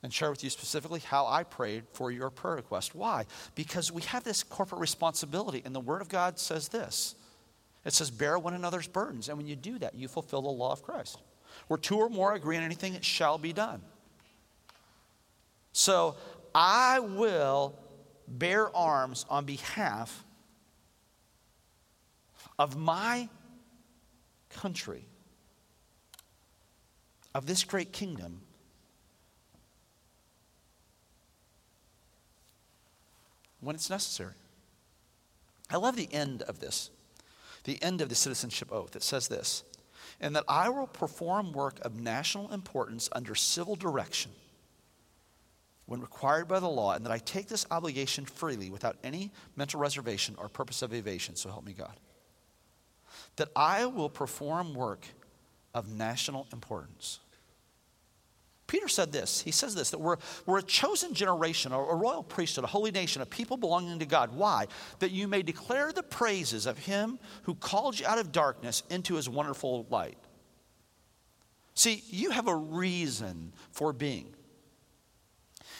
and 0.02 0.12
share 0.12 0.30
with 0.30 0.42
you 0.42 0.50
specifically 0.50 0.98
how 0.98 1.26
I 1.28 1.44
prayed 1.44 1.84
for 1.92 2.10
your 2.10 2.28
prayer 2.28 2.56
request. 2.56 2.92
Why? 2.92 3.24
Because 3.54 3.92
we 3.92 4.02
have 4.02 4.24
this 4.24 4.42
corporate 4.42 4.80
responsibility, 4.80 5.62
and 5.64 5.72
the 5.72 5.80
Word 5.80 6.02
of 6.02 6.08
God 6.08 6.40
says 6.40 6.68
this 6.68 7.14
it 7.84 7.92
says, 7.92 8.10
Bear 8.10 8.38
one 8.38 8.54
another's 8.54 8.88
burdens. 8.88 9.28
And 9.28 9.36
when 9.38 9.46
you 9.46 9.56
do 9.56 9.78
that, 9.78 9.94
you 9.94 10.08
fulfill 10.08 10.42
the 10.42 10.48
law 10.48 10.72
of 10.72 10.82
Christ. 10.82 11.18
Where 11.68 11.78
two 11.78 11.98
or 11.98 12.08
more 12.08 12.34
agree 12.34 12.56
on 12.56 12.62
anything, 12.62 12.94
it 12.94 13.04
shall 13.04 13.38
be 13.38 13.52
done. 13.52 13.82
So 15.72 16.16
I 16.54 17.00
will 17.00 17.74
bear 18.28 18.74
arms 18.76 19.24
on 19.28 19.44
behalf 19.44 20.24
of 22.58 22.76
my 22.76 23.28
country, 24.50 25.06
of 27.34 27.46
this 27.46 27.64
great 27.64 27.92
kingdom. 27.92 28.42
When 33.60 33.74
it's 33.74 33.88
necessary. 33.88 34.34
I 35.70 35.76
love 35.76 35.96
the 35.96 36.12
end 36.12 36.42
of 36.42 36.58
this, 36.58 36.90
the 37.64 37.82
end 37.82 38.00
of 38.02 38.08
the 38.08 38.14
citizenship 38.14 38.70
oath. 38.70 38.94
It 38.94 39.02
says 39.02 39.28
this, 39.28 39.62
and 40.20 40.36
that 40.36 40.44
I 40.48 40.68
will 40.68 40.88
perform 40.88 41.52
work 41.52 41.78
of 41.80 41.98
national 41.98 42.52
importance 42.52 43.08
under 43.12 43.34
civil 43.34 43.76
direction 43.76 44.32
when 45.92 46.00
required 46.00 46.48
by 46.48 46.58
the 46.58 46.66
law, 46.66 46.94
and 46.94 47.04
that 47.04 47.12
I 47.12 47.18
take 47.18 47.48
this 47.48 47.66
obligation 47.70 48.24
freely 48.24 48.70
without 48.70 48.96
any 49.04 49.30
mental 49.56 49.78
reservation 49.78 50.34
or 50.38 50.48
purpose 50.48 50.80
of 50.80 50.94
evasion, 50.94 51.36
so 51.36 51.50
help 51.50 51.66
me 51.66 51.74
God. 51.74 52.00
That 53.36 53.50
I 53.54 53.84
will 53.84 54.08
perform 54.08 54.72
work 54.72 55.04
of 55.74 55.92
national 55.92 56.46
importance. 56.50 57.20
Peter 58.66 58.88
said 58.88 59.12
this. 59.12 59.42
He 59.42 59.50
says 59.50 59.74
this 59.74 59.90
that 59.90 59.98
we're, 59.98 60.16
we're 60.46 60.60
a 60.60 60.62
chosen 60.62 61.12
generation, 61.12 61.72
a, 61.72 61.78
a 61.78 61.94
royal 61.94 62.22
priesthood, 62.22 62.64
a 62.64 62.68
holy 62.68 62.90
nation, 62.90 63.20
a 63.20 63.26
people 63.26 63.58
belonging 63.58 63.98
to 63.98 64.06
God. 64.06 64.34
Why? 64.34 64.68
That 65.00 65.10
you 65.10 65.28
may 65.28 65.42
declare 65.42 65.92
the 65.92 66.02
praises 66.02 66.64
of 66.64 66.78
him 66.78 67.18
who 67.42 67.54
called 67.54 68.00
you 68.00 68.06
out 68.06 68.16
of 68.18 68.32
darkness 68.32 68.82
into 68.88 69.16
his 69.16 69.28
wonderful 69.28 69.86
light. 69.90 70.16
See, 71.74 72.02
you 72.08 72.30
have 72.30 72.48
a 72.48 72.56
reason 72.56 73.52
for 73.72 73.92
being. 73.92 74.32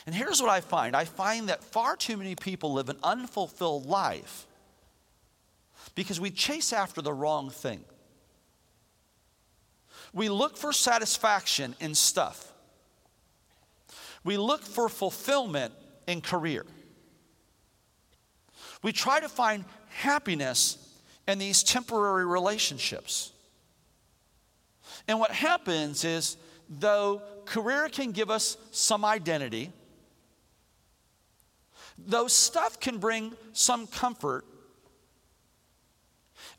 And 0.07 0.15
here's 0.15 0.41
what 0.41 0.51
I 0.51 0.61
find 0.61 0.97
I 0.97 1.05
find 1.05 1.49
that 1.49 1.63
far 1.63 1.97
too 1.97 2.17
many 2.17 2.35
people 2.35 2.73
live 2.73 2.89
an 2.89 2.99
unfulfilled 3.03 3.87
life 3.87 4.47
because 5.95 6.21
we 6.21 6.31
chase 6.31 6.73
after 6.73 7.03
the 7.03 7.13
wrong 7.13 7.51
thing. 7.51 7.85
We 10.13 10.29
look 10.29 10.57
for 10.57 10.73
satisfaction 10.73 11.75
in 11.81 11.95
stuff, 11.95 12.53
we 14.25 14.37
look 14.37 14.63
for 14.63 14.89
fulfillment 14.89 15.75
in 16.07 16.21
career. 16.21 16.67
We 18.83 18.93
try 18.93 19.21
to 19.21 19.29
find 19.29 19.65
happiness 19.91 20.77
in 21.29 21.39
these 21.39 21.63
temporary 21.63 22.27
relationships. 22.27 23.31
And 25.07 25.21
what 25.21 25.31
happens 25.31 26.05
is, 26.05 26.37
though 26.69 27.23
career 27.45 27.89
can 27.89 28.11
give 28.11 28.29
us 28.29 28.57
some 28.73 29.05
identity, 29.05 29.73
though 32.07 32.29
stuff 32.29 32.81
can 32.81 32.99
bring 32.99 33.33
some 33.53 33.87
comfort, 33.87 34.45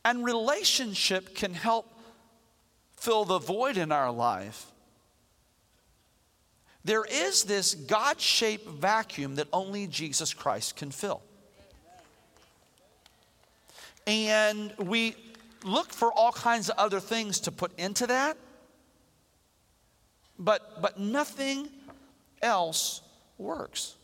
and 0.05 0.23
relationship 0.23 1.35
can 1.35 1.53
help 1.53 1.87
fill 2.97 3.25
the 3.25 3.39
void 3.39 3.77
in 3.77 3.91
our 3.91 4.11
life, 4.11 4.67
there 6.85 7.05
is 7.05 7.43
this 7.43 7.75
God 7.75 8.19
shaped 8.19 8.67
vacuum 8.67 9.35
that 9.35 9.47
only 9.53 9.87
Jesus 9.87 10.33
Christ 10.33 10.75
can 10.75 10.91
fill. 10.91 11.21
And 14.05 14.73
we 14.77 15.15
look 15.63 15.93
for 15.93 16.11
all 16.11 16.33
kinds 16.33 16.69
of 16.69 16.77
other 16.77 16.99
things 16.99 17.39
to 17.41 17.51
put 17.51 17.77
into 17.79 18.07
that, 18.07 18.37
but, 20.37 20.81
but 20.81 20.99
nothing 20.99 21.69
else 22.41 23.01
works. 23.37 23.95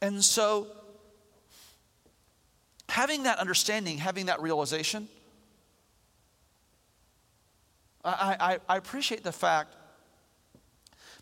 And 0.00 0.22
so, 0.22 0.68
having 2.88 3.24
that 3.24 3.38
understanding, 3.38 3.98
having 3.98 4.26
that 4.26 4.40
realization, 4.40 5.08
I, 8.04 8.36
I, 8.38 8.58
I, 8.74 8.76
appreciate 8.76 9.24
the 9.24 9.32
fact 9.32 9.74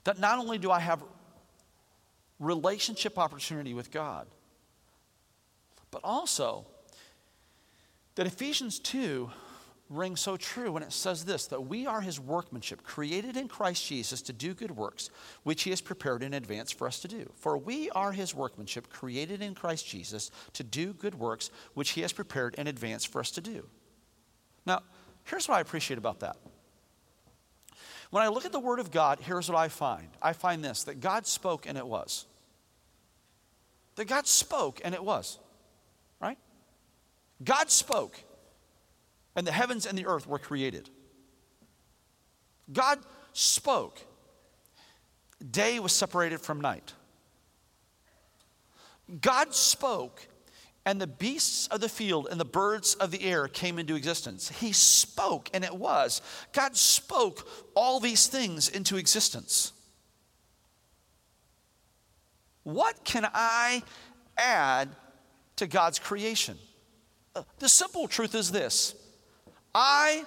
that 0.04 0.18
not 0.18 0.38
only 0.38 0.58
do 0.58 0.70
I 0.70 0.80
have 0.80 1.02
relationship 2.38 3.18
opportunity 3.18 3.72
with 3.72 3.90
God, 3.90 4.26
but 5.90 6.02
also 6.04 6.66
that 8.16 8.26
Ephesians 8.26 8.78
2 8.80 9.30
rings 9.96 10.20
so 10.20 10.36
true 10.36 10.72
when 10.72 10.82
it 10.82 10.92
says 10.92 11.24
this 11.24 11.46
that 11.46 11.62
we 11.62 11.86
are 11.86 12.00
his 12.00 12.20
workmanship, 12.20 12.82
created 12.82 13.36
in 13.36 13.48
Christ 13.48 13.86
Jesus 13.86 14.22
to 14.22 14.32
do 14.32 14.54
good 14.54 14.70
works, 14.70 15.10
which 15.42 15.62
he 15.62 15.70
has 15.70 15.80
prepared 15.80 16.22
in 16.22 16.34
advance 16.34 16.70
for 16.70 16.86
us 16.86 17.00
to 17.00 17.08
do. 17.08 17.30
For 17.36 17.56
we 17.56 17.90
are 17.90 18.12
his 18.12 18.34
workmanship, 18.34 18.90
created 18.90 19.42
in 19.42 19.54
Christ 19.54 19.86
Jesus 19.86 20.30
to 20.54 20.62
do 20.62 20.92
good 20.92 21.14
works, 21.14 21.50
which 21.74 21.90
he 21.90 22.02
has 22.02 22.12
prepared 22.12 22.54
in 22.54 22.66
advance 22.66 23.04
for 23.04 23.20
us 23.20 23.30
to 23.32 23.40
do. 23.40 23.66
Now, 24.66 24.82
here's 25.24 25.48
what 25.48 25.56
I 25.56 25.60
appreciate 25.60 25.98
about 25.98 26.20
that. 26.20 26.36
When 28.10 28.22
I 28.22 28.28
look 28.28 28.44
at 28.44 28.52
the 28.52 28.60
Word 28.60 28.78
of 28.78 28.90
God, 28.90 29.18
here's 29.20 29.48
what 29.48 29.58
I 29.58 29.68
find 29.68 30.08
I 30.22 30.32
find 30.34 30.64
this 30.64 30.84
that 30.84 31.00
God 31.00 31.26
spoke 31.26 31.66
and 31.66 31.76
it 31.76 31.86
was. 31.86 32.26
That 33.96 34.06
God 34.06 34.26
spoke 34.26 34.80
and 34.84 34.94
it 34.94 35.04
was, 35.04 35.38
right? 36.20 36.38
God 37.42 37.70
spoke 37.70 38.20
and 39.36 39.46
the 39.46 39.52
heavens 39.52 39.86
and 39.86 39.96
the 39.96 40.06
earth 40.06 40.26
were 40.26 40.38
created. 40.38 40.88
God 42.72 42.98
spoke. 43.32 44.00
Day 45.50 45.78
was 45.80 45.92
separated 45.92 46.40
from 46.40 46.60
night. 46.60 46.94
God 49.20 49.54
spoke, 49.54 50.26
and 50.86 51.00
the 51.00 51.06
beasts 51.06 51.66
of 51.68 51.80
the 51.80 51.88
field 51.88 52.28
and 52.30 52.40
the 52.40 52.44
birds 52.44 52.94
of 52.94 53.10
the 53.10 53.22
air 53.22 53.48
came 53.48 53.78
into 53.78 53.96
existence. 53.96 54.48
He 54.48 54.72
spoke, 54.72 55.50
and 55.52 55.62
it 55.62 55.74
was. 55.74 56.22
God 56.52 56.76
spoke 56.76 57.46
all 57.74 58.00
these 58.00 58.26
things 58.26 58.68
into 58.68 58.96
existence. 58.96 59.72
What 62.62 63.04
can 63.04 63.28
I 63.34 63.82
add 64.38 64.88
to 65.56 65.66
God's 65.66 65.98
creation? 65.98 66.56
Uh, 67.36 67.42
the 67.58 67.68
simple 67.68 68.08
truth 68.08 68.34
is 68.34 68.50
this 68.50 68.94
I 69.74 70.24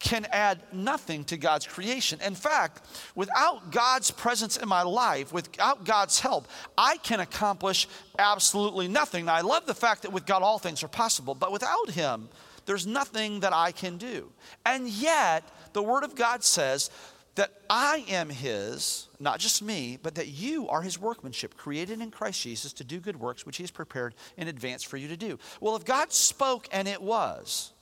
can 0.00 0.26
add 0.32 0.62
nothing 0.72 1.24
to 1.24 1.36
God's 1.36 1.66
creation. 1.66 2.18
In 2.24 2.34
fact, 2.34 2.86
without 3.14 3.70
God's 3.70 4.10
presence 4.10 4.56
in 4.56 4.66
my 4.66 4.82
life, 4.82 5.30
without 5.32 5.84
God's 5.84 6.18
help, 6.18 6.48
I 6.76 6.96
can 6.96 7.20
accomplish 7.20 7.86
absolutely 8.18 8.88
nothing. 8.88 9.26
Now, 9.26 9.34
I 9.34 9.42
love 9.42 9.66
the 9.66 9.74
fact 9.74 10.02
that 10.02 10.12
with 10.12 10.24
God 10.24 10.42
all 10.42 10.58
things 10.58 10.82
are 10.82 10.88
possible, 10.88 11.34
but 11.34 11.52
without 11.52 11.90
Him, 11.90 12.30
there's 12.64 12.86
nothing 12.86 13.40
that 13.40 13.52
I 13.52 13.72
can 13.72 13.98
do. 13.98 14.32
And 14.64 14.88
yet, 14.88 15.44
the 15.74 15.82
Word 15.82 16.02
of 16.02 16.14
God 16.16 16.42
says 16.42 16.90
that 17.34 17.52
I 17.68 18.04
am 18.08 18.30
His, 18.30 19.06
not 19.18 19.38
just 19.38 19.62
me, 19.62 19.98
but 20.02 20.14
that 20.14 20.28
you 20.28 20.66
are 20.68 20.80
His 20.80 20.98
workmanship, 20.98 21.58
created 21.58 22.00
in 22.00 22.10
Christ 22.10 22.40
Jesus 22.40 22.72
to 22.74 22.84
do 22.84 23.00
good 23.00 23.20
works, 23.20 23.44
which 23.44 23.58
He 23.58 23.62
has 23.64 23.70
prepared 23.70 24.14
in 24.38 24.48
advance 24.48 24.82
for 24.82 24.96
you 24.96 25.08
to 25.08 25.16
do. 25.16 25.38
Well, 25.60 25.76
if 25.76 25.84
God 25.84 26.10
spoke 26.10 26.68
and 26.72 26.88
it 26.88 27.02
was, 27.02 27.72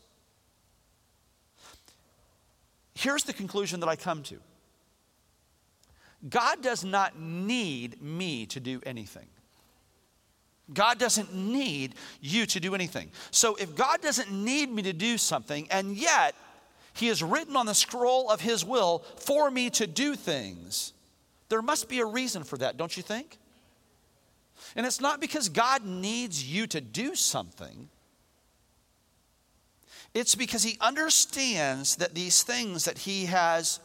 Here's 2.99 3.23
the 3.23 3.33
conclusion 3.33 3.79
that 3.79 3.89
I 3.89 3.95
come 3.95 4.25
to 4.25 4.41
God 6.29 6.63
does 6.63 6.85
not 6.85 7.17
need 7.17 8.03
me 8.03 8.45
to 8.47 8.59
do 8.59 8.81
anything. 8.85 9.29
God 10.75 10.99
doesn't 10.99 11.33
need 11.33 11.95
you 12.21 12.45
to 12.47 12.59
do 12.59 12.75
anything. 12.75 13.13
So 13.31 13.55
if 13.55 13.77
God 13.77 14.01
doesn't 14.03 14.33
need 14.33 14.73
me 14.73 14.83
to 14.83 14.93
do 14.93 15.17
something, 15.17 15.69
and 15.71 15.97
yet 15.97 16.35
He 16.93 17.07
has 17.07 17.23
written 17.23 17.55
on 17.55 17.67
the 17.67 17.75
scroll 17.75 18.33
of 18.33 18.41
His 18.41 18.65
will 18.65 19.05
for 19.15 19.49
me 19.49 19.71
to 19.71 19.87
do 19.87 20.17
things, 20.17 20.93
there 21.51 21.63
must 21.63 21.89
be 21.89 22.01
a 22.01 22.05
reason 22.05 22.43
for 22.43 22.59
that, 22.59 22.77
don't 22.77 22.97
you 22.97 23.05
think? 23.05 23.39
And 24.75 24.85
it's 24.85 25.01
not 25.01 25.21
because 25.21 25.49
God 25.49 25.87
needs 25.87 26.43
you 26.43 26.67
to 26.67 26.81
do 26.81 27.15
something. 27.15 27.91
It's 30.15 30.35
because 30.35 30.63
he 30.63 30.77
understands 30.81 31.97
that 31.97 32.15
these 32.15 32.43
things 32.43 32.85
that 32.87 32.99
he 32.99 33.27
has, 33.27 33.79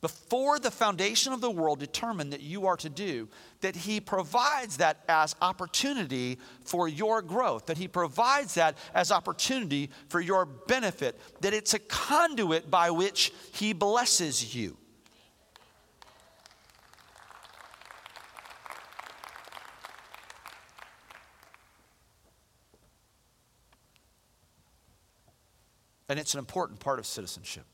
before 0.00 0.58
the 0.58 0.70
foundation 0.70 1.32
of 1.32 1.40
the 1.40 1.50
world, 1.50 1.78
determined 1.78 2.32
that 2.32 2.40
you 2.40 2.66
are 2.66 2.76
to 2.78 2.88
do, 2.88 3.28
that 3.60 3.76
he 3.76 4.00
provides 4.00 4.78
that 4.78 5.04
as 5.08 5.36
opportunity 5.40 6.38
for 6.64 6.88
your 6.88 7.22
growth, 7.22 7.66
that 7.66 7.78
he 7.78 7.88
provides 7.88 8.54
that 8.54 8.76
as 8.94 9.12
opportunity 9.12 9.90
for 10.08 10.20
your 10.20 10.44
benefit, 10.44 11.18
that 11.40 11.54
it's 11.54 11.74
a 11.74 11.78
conduit 11.78 12.70
by 12.70 12.90
which 12.90 13.32
he 13.52 13.72
blesses 13.72 14.54
you. 14.54 14.76
And 26.14 26.20
it's 26.20 26.34
an 26.34 26.38
important 26.38 26.78
part 26.78 27.00
of 27.00 27.06
citizenship. 27.06 27.64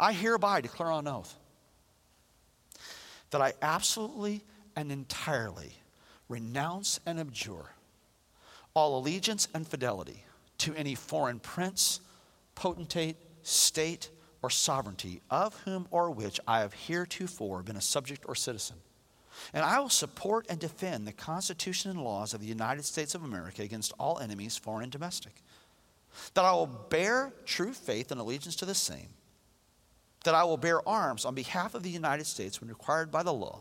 I 0.00 0.12
hereby 0.12 0.62
declare 0.62 0.90
on 0.90 1.06
oath 1.06 1.32
that 3.30 3.40
I 3.40 3.52
absolutely 3.62 4.42
and 4.74 4.90
entirely 4.90 5.74
renounce 6.28 6.98
and 7.06 7.20
abjure 7.20 7.70
all 8.74 8.98
allegiance 8.98 9.46
and 9.54 9.64
fidelity 9.64 10.24
to 10.58 10.74
any 10.74 10.96
foreign 10.96 11.38
prince, 11.38 12.00
potentate, 12.56 13.14
state, 13.44 14.10
or 14.42 14.50
sovereignty 14.50 15.20
of 15.30 15.54
whom 15.60 15.86
or 15.92 16.10
which 16.10 16.40
I 16.48 16.62
have 16.62 16.72
heretofore 16.72 17.62
been 17.62 17.76
a 17.76 17.80
subject 17.80 18.24
or 18.26 18.34
citizen. 18.34 18.78
And 19.52 19.64
I 19.64 19.80
will 19.80 19.88
support 19.88 20.46
and 20.48 20.58
defend 20.58 21.06
the 21.06 21.12
Constitution 21.12 21.90
and 21.90 22.02
laws 22.02 22.34
of 22.34 22.40
the 22.40 22.46
United 22.46 22.84
States 22.84 23.14
of 23.14 23.24
America 23.24 23.62
against 23.62 23.92
all 23.98 24.18
enemies, 24.18 24.56
foreign 24.56 24.84
and 24.84 24.92
domestic. 24.92 25.42
That 26.34 26.44
I 26.44 26.52
will 26.52 26.66
bear 26.66 27.32
true 27.44 27.72
faith 27.72 28.10
and 28.10 28.20
allegiance 28.20 28.56
to 28.56 28.64
the 28.64 28.74
same. 28.74 29.08
That 30.24 30.34
I 30.34 30.44
will 30.44 30.56
bear 30.56 30.86
arms 30.88 31.24
on 31.24 31.34
behalf 31.34 31.74
of 31.74 31.82
the 31.82 31.90
United 31.90 32.26
States 32.26 32.60
when 32.60 32.68
required 32.68 33.10
by 33.10 33.22
the 33.22 33.32
law. 33.32 33.60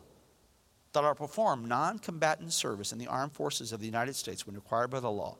That 0.93 1.03
I 1.03 1.07
will 1.09 1.15
perform 1.15 1.65
non 1.65 1.99
combatant 1.99 2.53
service 2.53 2.91
in 2.91 2.97
the 2.97 3.07
armed 3.07 3.33
forces 3.33 3.71
of 3.71 3.79
the 3.79 3.85
United 3.85 4.15
States 4.15 4.45
when 4.45 4.55
required 4.55 4.89
by 4.89 4.99
the 4.99 5.11
law 5.11 5.37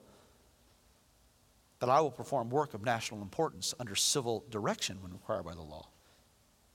that 1.80 1.90
I 1.90 2.02
will 2.02 2.12
perform 2.12 2.50
work 2.50 2.74
of 2.74 2.84
national 2.84 3.22
importance 3.22 3.74
under 3.80 3.96
civil 3.96 4.44
direction 4.50 5.02
when 5.02 5.14
required 5.14 5.46
by 5.46 5.54
the 5.54 5.62
law, 5.62 5.90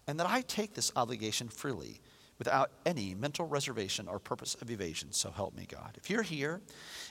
and 0.07 0.19
that 0.21 0.29
I 0.29 0.43
take 0.43 0.75
this 0.75 0.93
obligation 0.95 1.49
freely 1.49 2.01
without 2.43 2.73
any 2.85 3.15
mental 3.15 3.47
reservation 3.47 4.09
or 4.09 4.19
purpose 4.19 4.57
of 4.61 4.69
evasion, 4.69 5.13
so 5.13 5.31
help 5.31 5.55
me 5.55 5.65
God. 5.65 5.97
If 5.97 6.11
you're 6.11 6.23
here 6.25 6.61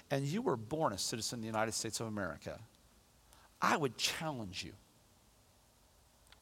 and 0.09 0.25
you 0.25 0.41
were 0.41 0.57
born 0.57 0.91
a 0.91 0.97
citizen 0.97 1.39
of 1.39 1.41
the 1.43 1.47
United 1.47 1.73
States 1.73 2.01
of 2.01 2.07
America, 2.07 2.59
I 3.61 3.77
would 3.77 3.95
challenge 3.95 4.61
you 4.61 4.73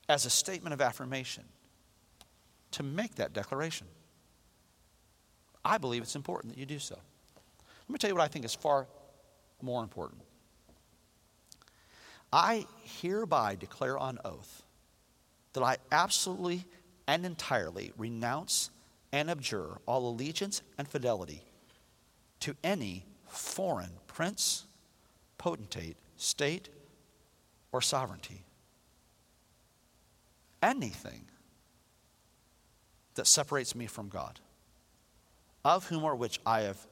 as 0.08 0.26
a 0.26 0.30
statement 0.32 0.74
of 0.74 0.82
affirmation 0.82 1.44
to 2.72 2.82
make 2.82 3.14
that 3.14 3.32
declaration. 3.32 3.86
I 5.64 5.78
believe 5.78 6.02
it's 6.02 6.16
important 6.16 6.56
that 6.56 6.60
you 6.60 6.66
do 6.66 6.80
so. 6.80 6.96
Let 6.96 7.94
me 7.94 8.00
tell 8.00 8.10
you 8.10 8.16
what 8.16 8.24
I 8.24 8.28
think 8.28 8.44
is 8.44 8.56
far 8.56 8.88
more 9.62 9.84
important. 9.84 10.24
I 12.34 12.66
hereby 13.02 13.54
declare 13.54 14.00
on 14.00 14.18
oath 14.26 14.64
that 15.54 15.62
I 15.62 15.78
absolutely 15.92 16.66
and 17.08 17.24
entirely 17.24 17.94
renounce 18.00 18.72
and 19.12 19.30
abjure 19.30 19.80
all 19.86 20.10
allegiance 20.10 20.62
and 20.78 20.88
fidelity 20.88 21.44
to 22.42 22.56
any 22.64 23.06
foreign 23.28 23.92
prince, 24.08 24.66
potentate, 25.38 25.98
state, 26.18 26.70
or 27.72 27.82
sovereignty. 27.82 28.44
Anything 30.62 31.26
that 33.16 33.28
separates 33.28 33.76
me 33.76 33.88
from 33.88 34.10
God, 34.10 34.40
of 35.64 35.88
whom 35.88 36.04
or 36.04 36.16
which 36.16 36.40
I 36.46 36.62
have 36.62 36.86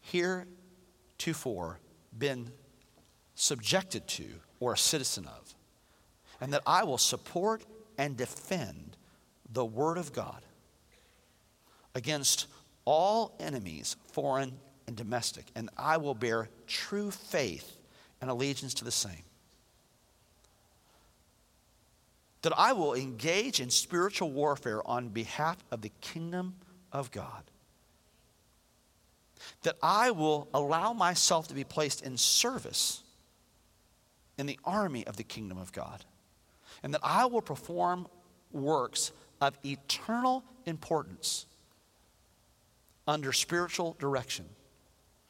heretofore 0.00 1.78
been 2.16 2.52
subjected 3.34 4.06
to 4.08 4.24
or 4.58 4.74
a 4.74 4.78
citizen 4.78 5.26
of, 5.26 5.54
and 6.40 6.52
that 6.52 6.62
I 6.66 6.84
will 6.84 6.98
support 6.98 7.64
and 7.98 8.16
defend 8.16 8.96
the 9.52 9.64
Word 9.64 9.98
of 9.98 10.12
God 10.12 10.44
against 11.94 12.46
all 12.84 13.36
enemies, 13.40 13.96
foreign 14.12 14.52
and 14.86 14.96
domestic, 14.96 15.46
and 15.54 15.70
I 15.76 15.96
will 15.98 16.14
bear 16.14 16.48
true 16.66 17.10
faith 17.10 17.76
and 18.20 18.30
allegiance 18.30 18.74
to 18.74 18.84
the 18.84 18.90
same. 18.90 19.22
That 22.42 22.52
I 22.56 22.72
will 22.72 22.94
engage 22.94 23.60
in 23.60 23.70
spiritual 23.70 24.30
warfare 24.30 24.86
on 24.86 25.08
behalf 25.08 25.58
of 25.70 25.82
the 25.82 25.92
kingdom 26.00 26.54
of 26.90 27.10
God. 27.10 27.44
That 29.62 29.76
I 29.82 30.10
will 30.10 30.48
allow 30.54 30.92
myself 30.92 31.48
to 31.48 31.54
be 31.54 31.64
placed 31.64 32.02
in 32.02 32.16
service 32.16 33.02
in 34.38 34.46
the 34.46 34.58
army 34.64 35.06
of 35.06 35.16
the 35.16 35.22
kingdom 35.22 35.58
of 35.58 35.70
God, 35.70 36.04
and 36.82 36.94
that 36.94 37.02
I 37.04 37.26
will 37.26 37.42
perform 37.42 38.08
works 38.52 39.12
of 39.40 39.58
eternal 39.64 40.44
importance 40.64 41.46
under 43.10 43.32
spiritual 43.32 43.96
direction 43.98 44.46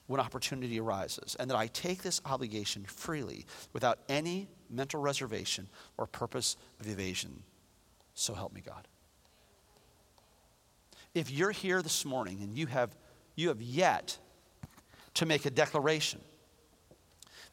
when 0.07 0.21
opportunity 0.21 0.79
arises, 0.79 1.37
and 1.41 1.51
that 1.51 1.57
I 1.57 1.69
take 1.69 2.03
this 2.03 2.21
obligation 2.25 2.85
freely 2.85 3.47
without 3.73 4.01
any 4.09 4.49
mental 4.69 5.01
reservation 5.01 5.69
or 5.97 6.07
purpose 6.07 6.57
of 6.79 6.89
evasion. 6.89 7.43
So 8.15 8.35
help 8.35 8.53
me 8.53 8.61
God. 8.61 8.87
If 11.15 11.31
you're 11.31 11.53
here 11.53 11.81
this 11.81 12.05
morning 12.05 12.41
and 12.43 12.57
you 12.57 12.67
have, 12.67 12.91
you 13.35 13.49
have 13.49 13.63
yet 13.63 14.19
to 15.15 15.27
make 15.27 15.47
a 15.47 15.51
declaration 15.51 16.21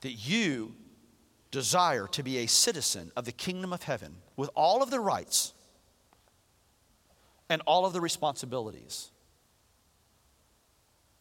that 0.01 0.11
you 0.11 0.75
desire 1.51 2.07
to 2.07 2.21
be 2.21 2.39
a 2.39 2.47
citizen 2.47 3.11
of 3.15 3.25
the 3.25 3.31
kingdom 3.31 3.71
of 3.71 3.83
heaven 3.83 4.17
with 4.35 4.49
all 4.55 4.83
of 4.83 4.91
the 4.91 4.99
rights 4.99 5.53
and 7.49 7.61
all 7.65 7.85
of 7.85 7.93
the 7.93 8.01
responsibilities. 8.01 9.11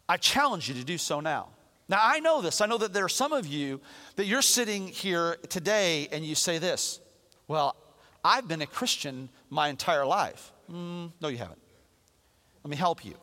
I 0.09 0.16
challenge 0.16 0.69
you 0.69 0.75
to 0.75 0.85
do 0.85 0.99
so 0.99 1.21
now. 1.21 1.49
Now, 1.88 2.01
I 2.03 2.21
know 2.21 2.42
this. 2.42 2.61
I 2.61 2.66
know 2.66 2.79
that 2.79 2.92
there 2.92 3.05
are 3.05 3.09
some 3.09 3.33
of 3.33 3.47
you 3.47 3.81
that 4.16 4.27
you're 4.27 4.42
sitting 4.42 4.88
here 4.88 5.37
today 5.49 6.09
and 6.11 6.25
you 6.25 6.35
say 6.35 6.59
this 6.59 7.01
Well, 7.49 7.77
I've 8.25 8.49
been 8.49 8.62
a 8.62 8.66
Christian 8.66 9.29
my 9.51 9.69
entire 9.69 10.05
life. 10.05 10.53
Mm, 10.71 11.12
no, 11.21 11.29
you 11.29 11.38
haven't. 11.38 11.61
Let 12.64 12.71
me 12.71 12.77
help 12.77 13.05
you. 13.05 13.14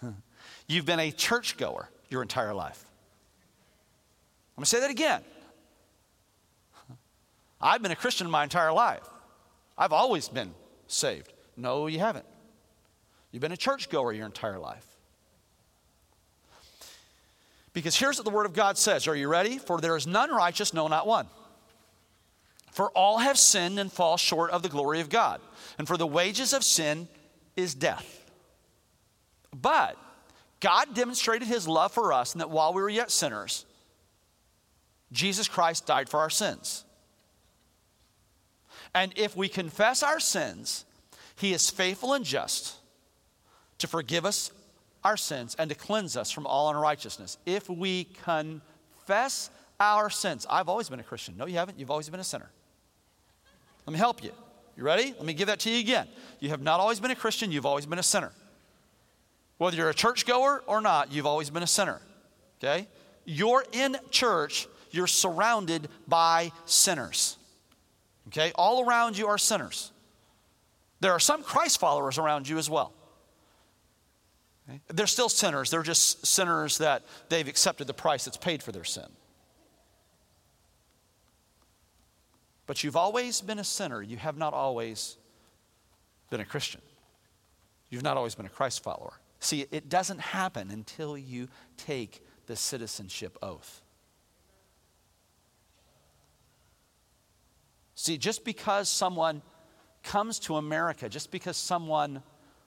You've 0.68 0.86
been 0.86 1.00
a 1.00 1.10
churchgoer 1.10 1.90
your 2.08 2.22
entire 2.22 2.54
life. 2.54 2.84
I'm 4.56 4.60
going 4.60 4.64
to 4.64 4.70
say 4.70 4.80
that 4.80 4.90
again. 4.90 5.22
I've 7.60 7.82
been 7.82 7.90
a 7.90 7.96
Christian 7.96 8.30
my 8.30 8.44
entire 8.44 8.72
life. 8.72 9.02
I've 9.76 9.92
always 9.92 10.28
been 10.28 10.54
saved. 10.86 11.32
No, 11.56 11.88
you 11.88 11.98
haven't. 11.98 12.26
You've 13.32 13.40
been 13.40 13.50
a 13.50 13.56
churchgoer 13.56 14.12
your 14.12 14.26
entire 14.26 14.60
life. 14.60 14.86
Because 17.74 17.96
here's 17.96 18.16
what 18.16 18.24
the 18.24 18.30
Word 18.30 18.46
of 18.46 18.54
God 18.54 18.78
says 18.78 19.06
Are 19.06 19.16
you 19.16 19.28
ready? 19.28 19.58
For 19.58 19.78
there 19.80 19.96
is 19.96 20.06
none 20.06 20.30
righteous, 20.30 20.72
no, 20.72 20.88
not 20.88 21.06
one. 21.06 21.26
For 22.72 22.90
all 22.90 23.18
have 23.18 23.38
sinned 23.38 23.78
and 23.78 23.92
fall 23.92 24.16
short 24.16 24.50
of 24.50 24.62
the 24.62 24.68
glory 24.68 25.00
of 25.00 25.10
God. 25.10 25.40
And 25.78 25.86
for 25.86 25.96
the 25.96 26.06
wages 26.06 26.52
of 26.52 26.64
sin 26.64 27.08
is 27.56 27.74
death. 27.74 28.24
But 29.54 29.96
God 30.60 30.94
demonstrated 30.94 31.46
his 31.46 31.68
love 31.68 31.92
for 31.92 32.12
us 32.12 32.34
in 32.34 32.38
that 32.38 32.50
while 32.50 32.72
we 32.72 32.82
were 32.82 32.88
yet 32.88 33.10
sinners, 33.10 33.64
Jesus 35.12 35.46
Christ 35.46 35.86
died 35.86 36.08
for 36.08 36.18
our 36.18 36.30
sins. 36.30 36.84
And 38.94 39.12
if 39.16 39.36
we 39.36 39.48
confess 39.48 40.02
our 40.02 40.18
sins, 40.20 40.84
he 41.36 41.52
is 41.52 41.70
faithful 41.70 42.12
and 42.12 42.24
just 42.24 42.76
to 43.78 43.86
forgive 43.86 44.24
us 44.24 44.50
our 45.04 45.16
sins 45.16 45.54
and 45.58 45.68
to 45.68 45.76
cleanse 45.76 46.16
us 46.16 46.30
from 46.30 46.46
all 46.46 46.70
unrighteousness. 46.70 47.38
If 47.44 47.68
we 47.68 48.04
confess 48.24 49.50
our 49.78 50.08
sins, 50.08 50.46
I've 50.48 50.68
always 50.68 50.88
been 50.88 51.00
a 51.00 51.04
Christian. 51.04 51.36
No, 51.36 51.46
you 51.46 51.56
haven't. 51.56 51.78
You've 51.78 51.90
always 51.90 52.08
been 52.08 52.20
a 52.20 52.24
sinner. 52.24 52.50
Let 53.86 53.92
me 53.92 53.98
help 53.98 54.24
you. 54.24 54.32
You 54.76 54.82
ready? 54.82 55.12
Let 55.16 55.24
me 55.24 55.34
give 55.34 55.48
that 55.48 55.60
to 55.60 55.70
you 55.70 55.78
again. 55.78 56.08
You 56.40 56.48
have 56.48 56.62
not 56.62 56.80
always 56.80 56.98
been 57.00 57.10
a 57.10 57.16
Christian, 57.16 57.52
you've 57.52 57.66
always 57.66 57.86
been 57.86 57.98
a 57.98 58.02
sinner. 58.02 58.32
Whether 59.58 59.76
you're 59.76 59.90
a 59.90 59.94
churchgoer 59.94 60.64
or 60.66 60.80
not, 60.80 61.12
you've 61.12 61.26
always 61.26 61.50
been 61.50 61.62
a 61.62 61.66
sinner. 61.66 62.00
Okay? 62.58 62.88
You're 63.24 63.64
in 63.72 63.96
church, 64.10 64.66
you're 64.90 65.06
surrounded 65.06 65.88
by 66.08 66.50
sinners. 66.66 67.36
Okay? 68.28 68.52
All 68.56 68.88
around 68.88 69.16
you 69.16 69.28
are 69.28 69.38
sinners. 69.38 69.92
There 71.00 71.12
are 71.12 71.20
some 71.20 71.42
Christ 71.42 71.78
followers 71.78 72.18
around 72.18 72.48
you 72.48 72.56
as 72.58 72.68
well. 72.68 72.93
They're 74.88 75.06
still 75.06 75.28
sinners. 75.28 75.70
They're 75.70 75.82
just 75.82 76.26
sinners 76.26 76.78
that 76.78 77.04
they've 77.28 77.46
accepted 77.46 77.86
the 77.86 77.94
price 77.94 78.24
that's 78.24 78.36
paid 78.36 78.62
for 78.62 78.72
their 78.72 78.84
sin. 78.84 79.08
But 82.66 82.82
you've 82.82 82.96
always 82.96 83.42
been 83.42 83.58
a 83.58 83.64
sinner. 83.64 84.00
You 84.00 84.16
have 84.16 84.38
not 84.38 84.54
always 84.54 85.16
been 86.30 86.40
a 86.40 86.46
Christian. 86.46 86.80
You've 87.90 88.02
not 88.02 88.16
always 88.16 88.34
been 88.34 88.46
a 88.46 88.50
Christ 88.50 88.82
follower. 88.82 89.20
See, 89.38 89.66
it 89.70 89.90
doesn't 89.90 90.20
happen 90.20 90.70
until 90.70 91.18
you 91.18 91.48
take 91.76 92.24
the 92.46 92.56
citizenship 92.56 93.36
oath. 93.42 93.82
See, 97.94 98.16
just 98.16 98.44
because 98.44 98.88
someone 98.88 99.42
comes 100.02 100.38
to 100.40 100.56
America, 100.56 101.08
just 101.08 101.30
because 101.30 101.56
someone 101.58 102.22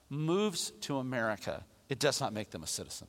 moves 0.09 0.71
to 0.81 0.97
America, 0.97 1.63
it 1.89 1.99
does 1.99 2.19
not 2.19 2.33
make 2.33 2.51
them 2.51 2.63
a 2.63 2.67
citizen. 2.67 3.07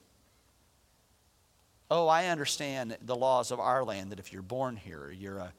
Oh, 1.91 2.07
I 2.07 2.27
understand 2.27 2.97
the 3.01 3.17
laws 3.17 3.51
of 3.51 3.61
our 3.61 3.83
land 3.83 4.13
that 4.13 4.19
if 4.19 4.33
you're 4.33 4.43
born 4.43 4.77
here, 4.77 5.11
you're, 5.11 5.39
a, 5.39 5.53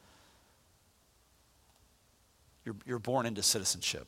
you're, 2.66 2.76
you're 2.86 3.00
born 3.00 3.26
into 3.26 3.42
citizenship. 3.42 4.08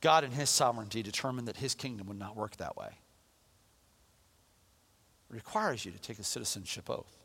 God, 0.00 0.24
in 0.24 0.30
His 0.30 0.50
sovereignty, 0.50 1.02
determined 1.02 1.48
that 1.48 1.56
His 1.56 1.74
kingdom 1.74 2.06
would 2.08 2.18
not 2.18 2.36
work 2.36 2.56
that 2.58 2.76
way. 2.76 2.88
It 5.30 5.34
requires 5.34 5.84
you 5.84 5.92
to 5.92 5.98
take 5.98 6.18
a 6.18 6.24
citizenship 6.24 6.90
oath. 6.90 7.16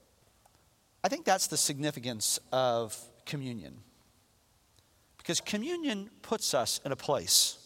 I 1.04 1.10
think 1.10 1.26
that's 1.26 1.48
the 1.48 1.58
significance 1.58 2.40
of 2.52 2.98
communion. 3.26 3.76
Because 5.18 5.42
communion 5.42 6.10
puts 6.22 6.54
us 6.54 6.80
in 6.86 6.92
a 6.92 6.96
place 6.96 7.58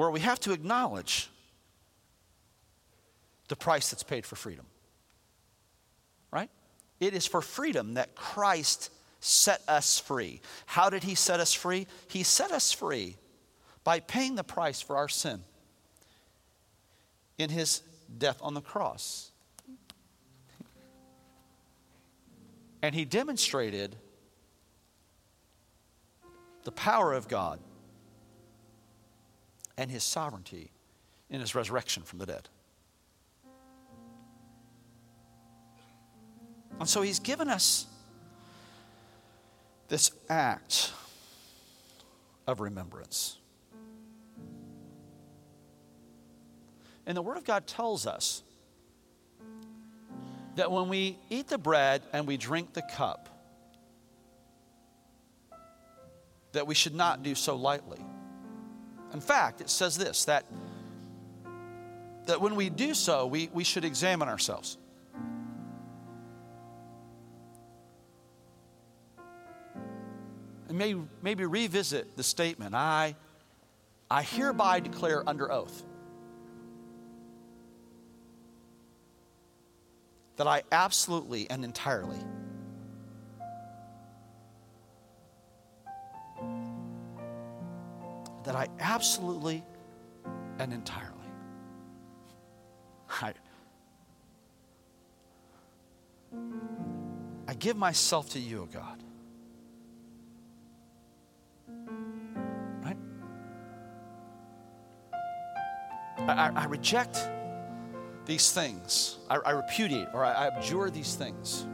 where 0.00 0.10
we 0.10 0.20
have 0.20 0.40
to 0.40 0.52
acknowledge 0.52 1.28
the 3.48 3.54
price 3.54 3.90
that's 3.90 4.02
paid 4.02 4.24
for 4.24 4.34
freedom. 4.34 4.64
Right? 6.30 6.48
It 7.00 7.12
is 7.12 7.26
for 7.26 7.42
freedom 7.42 7.92
that 7.94 8.14
Christ 8.14 8.90
set 9.20 9.60
us 9.68 9.98
free. 9.98 10.40
How 10.64 10.88
did 10.88 11.02
he 11.02 11.14
set 11.14 11.38
us 11.38 11.52
free? 11.52 11.86
He 12.08 12.22
set 12.22 12.50
us 12.50 12.72
free 12.72 13.18
by 13.84 14.00
paying 14.00 14.36
the 14.36 14.42
price 14.42 14.80
for 14.80 14.96
our 14.96 15.06
sin 15.06 15.44
in 17.36 17.50
his 17.50 17.82
death 18.16 18.38
on 18.40 18.54
the 18.54 18.62
cross. 18.62 19.30
And 22.80 22.94
he 22.94 23.04
demonstrated 23.04 23.96
the 26.64 26.72
power 26.72 27.12
of 27.12 27.28
God 27.28 27.60
and 29.80 29.90
his 29.90 30.04
sovereignty 30.04 30.70
in 31.30 31.40
his 31.40 31.54
resurrection 31.54 32.02
from 32.02 32.18
the 32.18 32.26
dead. 32.26 32.50
And 36.78 36.86
so 36.86 37.00
he's 37.00 37.18
given 37.18 37.48
us 37.48 37.86
this 39.88 40.10
act 40.28 40.92
of 42.46 42.60
remembrance. 42.60 43.38
And 47.06 47.16
the 47.16 47.22
Word 47.22 47.38
of 47.38 47.44
God 47.44 47.66
tells 47.66 48.06
us 48.06 48.42
that 50.56 50.70
when 50.70 50.90
we 50.90 51.18
eat 51.30 51.48
the 51.48 51.56
bread 51.56 52.02
and 52.12 52.26
we 52.26 52.36
drink 52.36 52.74
the 52.74 52.82
cup, 52.82 53.30
that 56.52 56.66
we 56.66 56.74
should 56.74 56.94
not 56.94 57.22
do 57.22 57.34
so 57.34 57.56
lightly. 57.56 58.04
In 59.12 59.20
fact, 59.20 59.60
it 59.60 59.70
says 59.70 59.96
this 59.98 60.24
that, 60.26 60.44
that 62.26 62.40
when 62.40 62.56
we 62.56 62.70
do 62.70 62.94
so, 62.94 63.26
we, 63.26 63.50
we 63.52 63.64
should 63.64 63.84
examine 63.84 64.28
ourselves. 64.28 64.78
and 70.70 70.78
maybe, 70.78 71.00
maybe 71.20 71.44
revisit 71.44 72.16
the 72.16 72.22
statement 72.22 72.76
I, 72.76 73.16
I 74.08 74.22
hereby 74.22 74.78
declare 74.78 75.28
under 75.28 75.50
oath 75.50 75.82
that 80.36 80.46
I 80.46 80.62
absolutely 80.70 81.50
and 81.50 81.64
entirely 81.64 82.18
that 88.50 88.56
I 88.56 88.66
absolutely 88.80 89.62
and 90.58 90.72
entirely 90.72 91.06
I, 93.06 93.32
I 97.46 97.54
give 97.54 97.76
myself 97.76 98.30
to 98.30 98.40
you, 98.40 98.62
O 98.62 98.66
God. 98.66 99.04
I, 106.18 106.50
I 106.54 106.64
reject 106.66 107.28
these 108.26 108.50
things. 108.50 109.18
I, 109.28 109.36
I 109.36 109.50
repudiate 109.52 110.08
or 110.12 110.24
I, 110.24 110.32
I 110.32 110.46
abjure 110.48 110.90
these 110.90 111.14
things. 111.14 111.66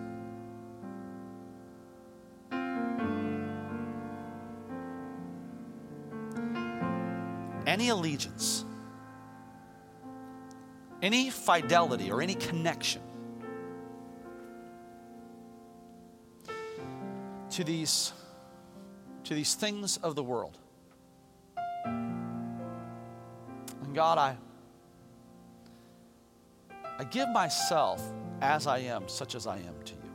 Any 7.77 7.91
allegiance, 7.91 8.65
any 11.03 11.29
fidelity, 11.29 12.11
or 12.11 12.23
any 12.23 12.35
connection 12.35 13.03
to 17.51 17.65
these, 17.65 18.15
to 19.25 19.35
these 19.35 19.55
things 19.57 19.99
of 19.99 20.15
the 20.15 20.23
world. 20.23 20.57
And 21.85 23.95
God, 23.95 24.17
I, 24.17 24.39
I 26.99 27.05
give 27.05 27.29
myself 27.29 28.03
as 28.41 28.67
I 28.67 28.79
am, 28.79 29.07
such 29.07 29.35
as 29.35 29.47
I 29.47 29.59
am 29.59 29.75
to 29.85 29.93
you. 29.93 30.06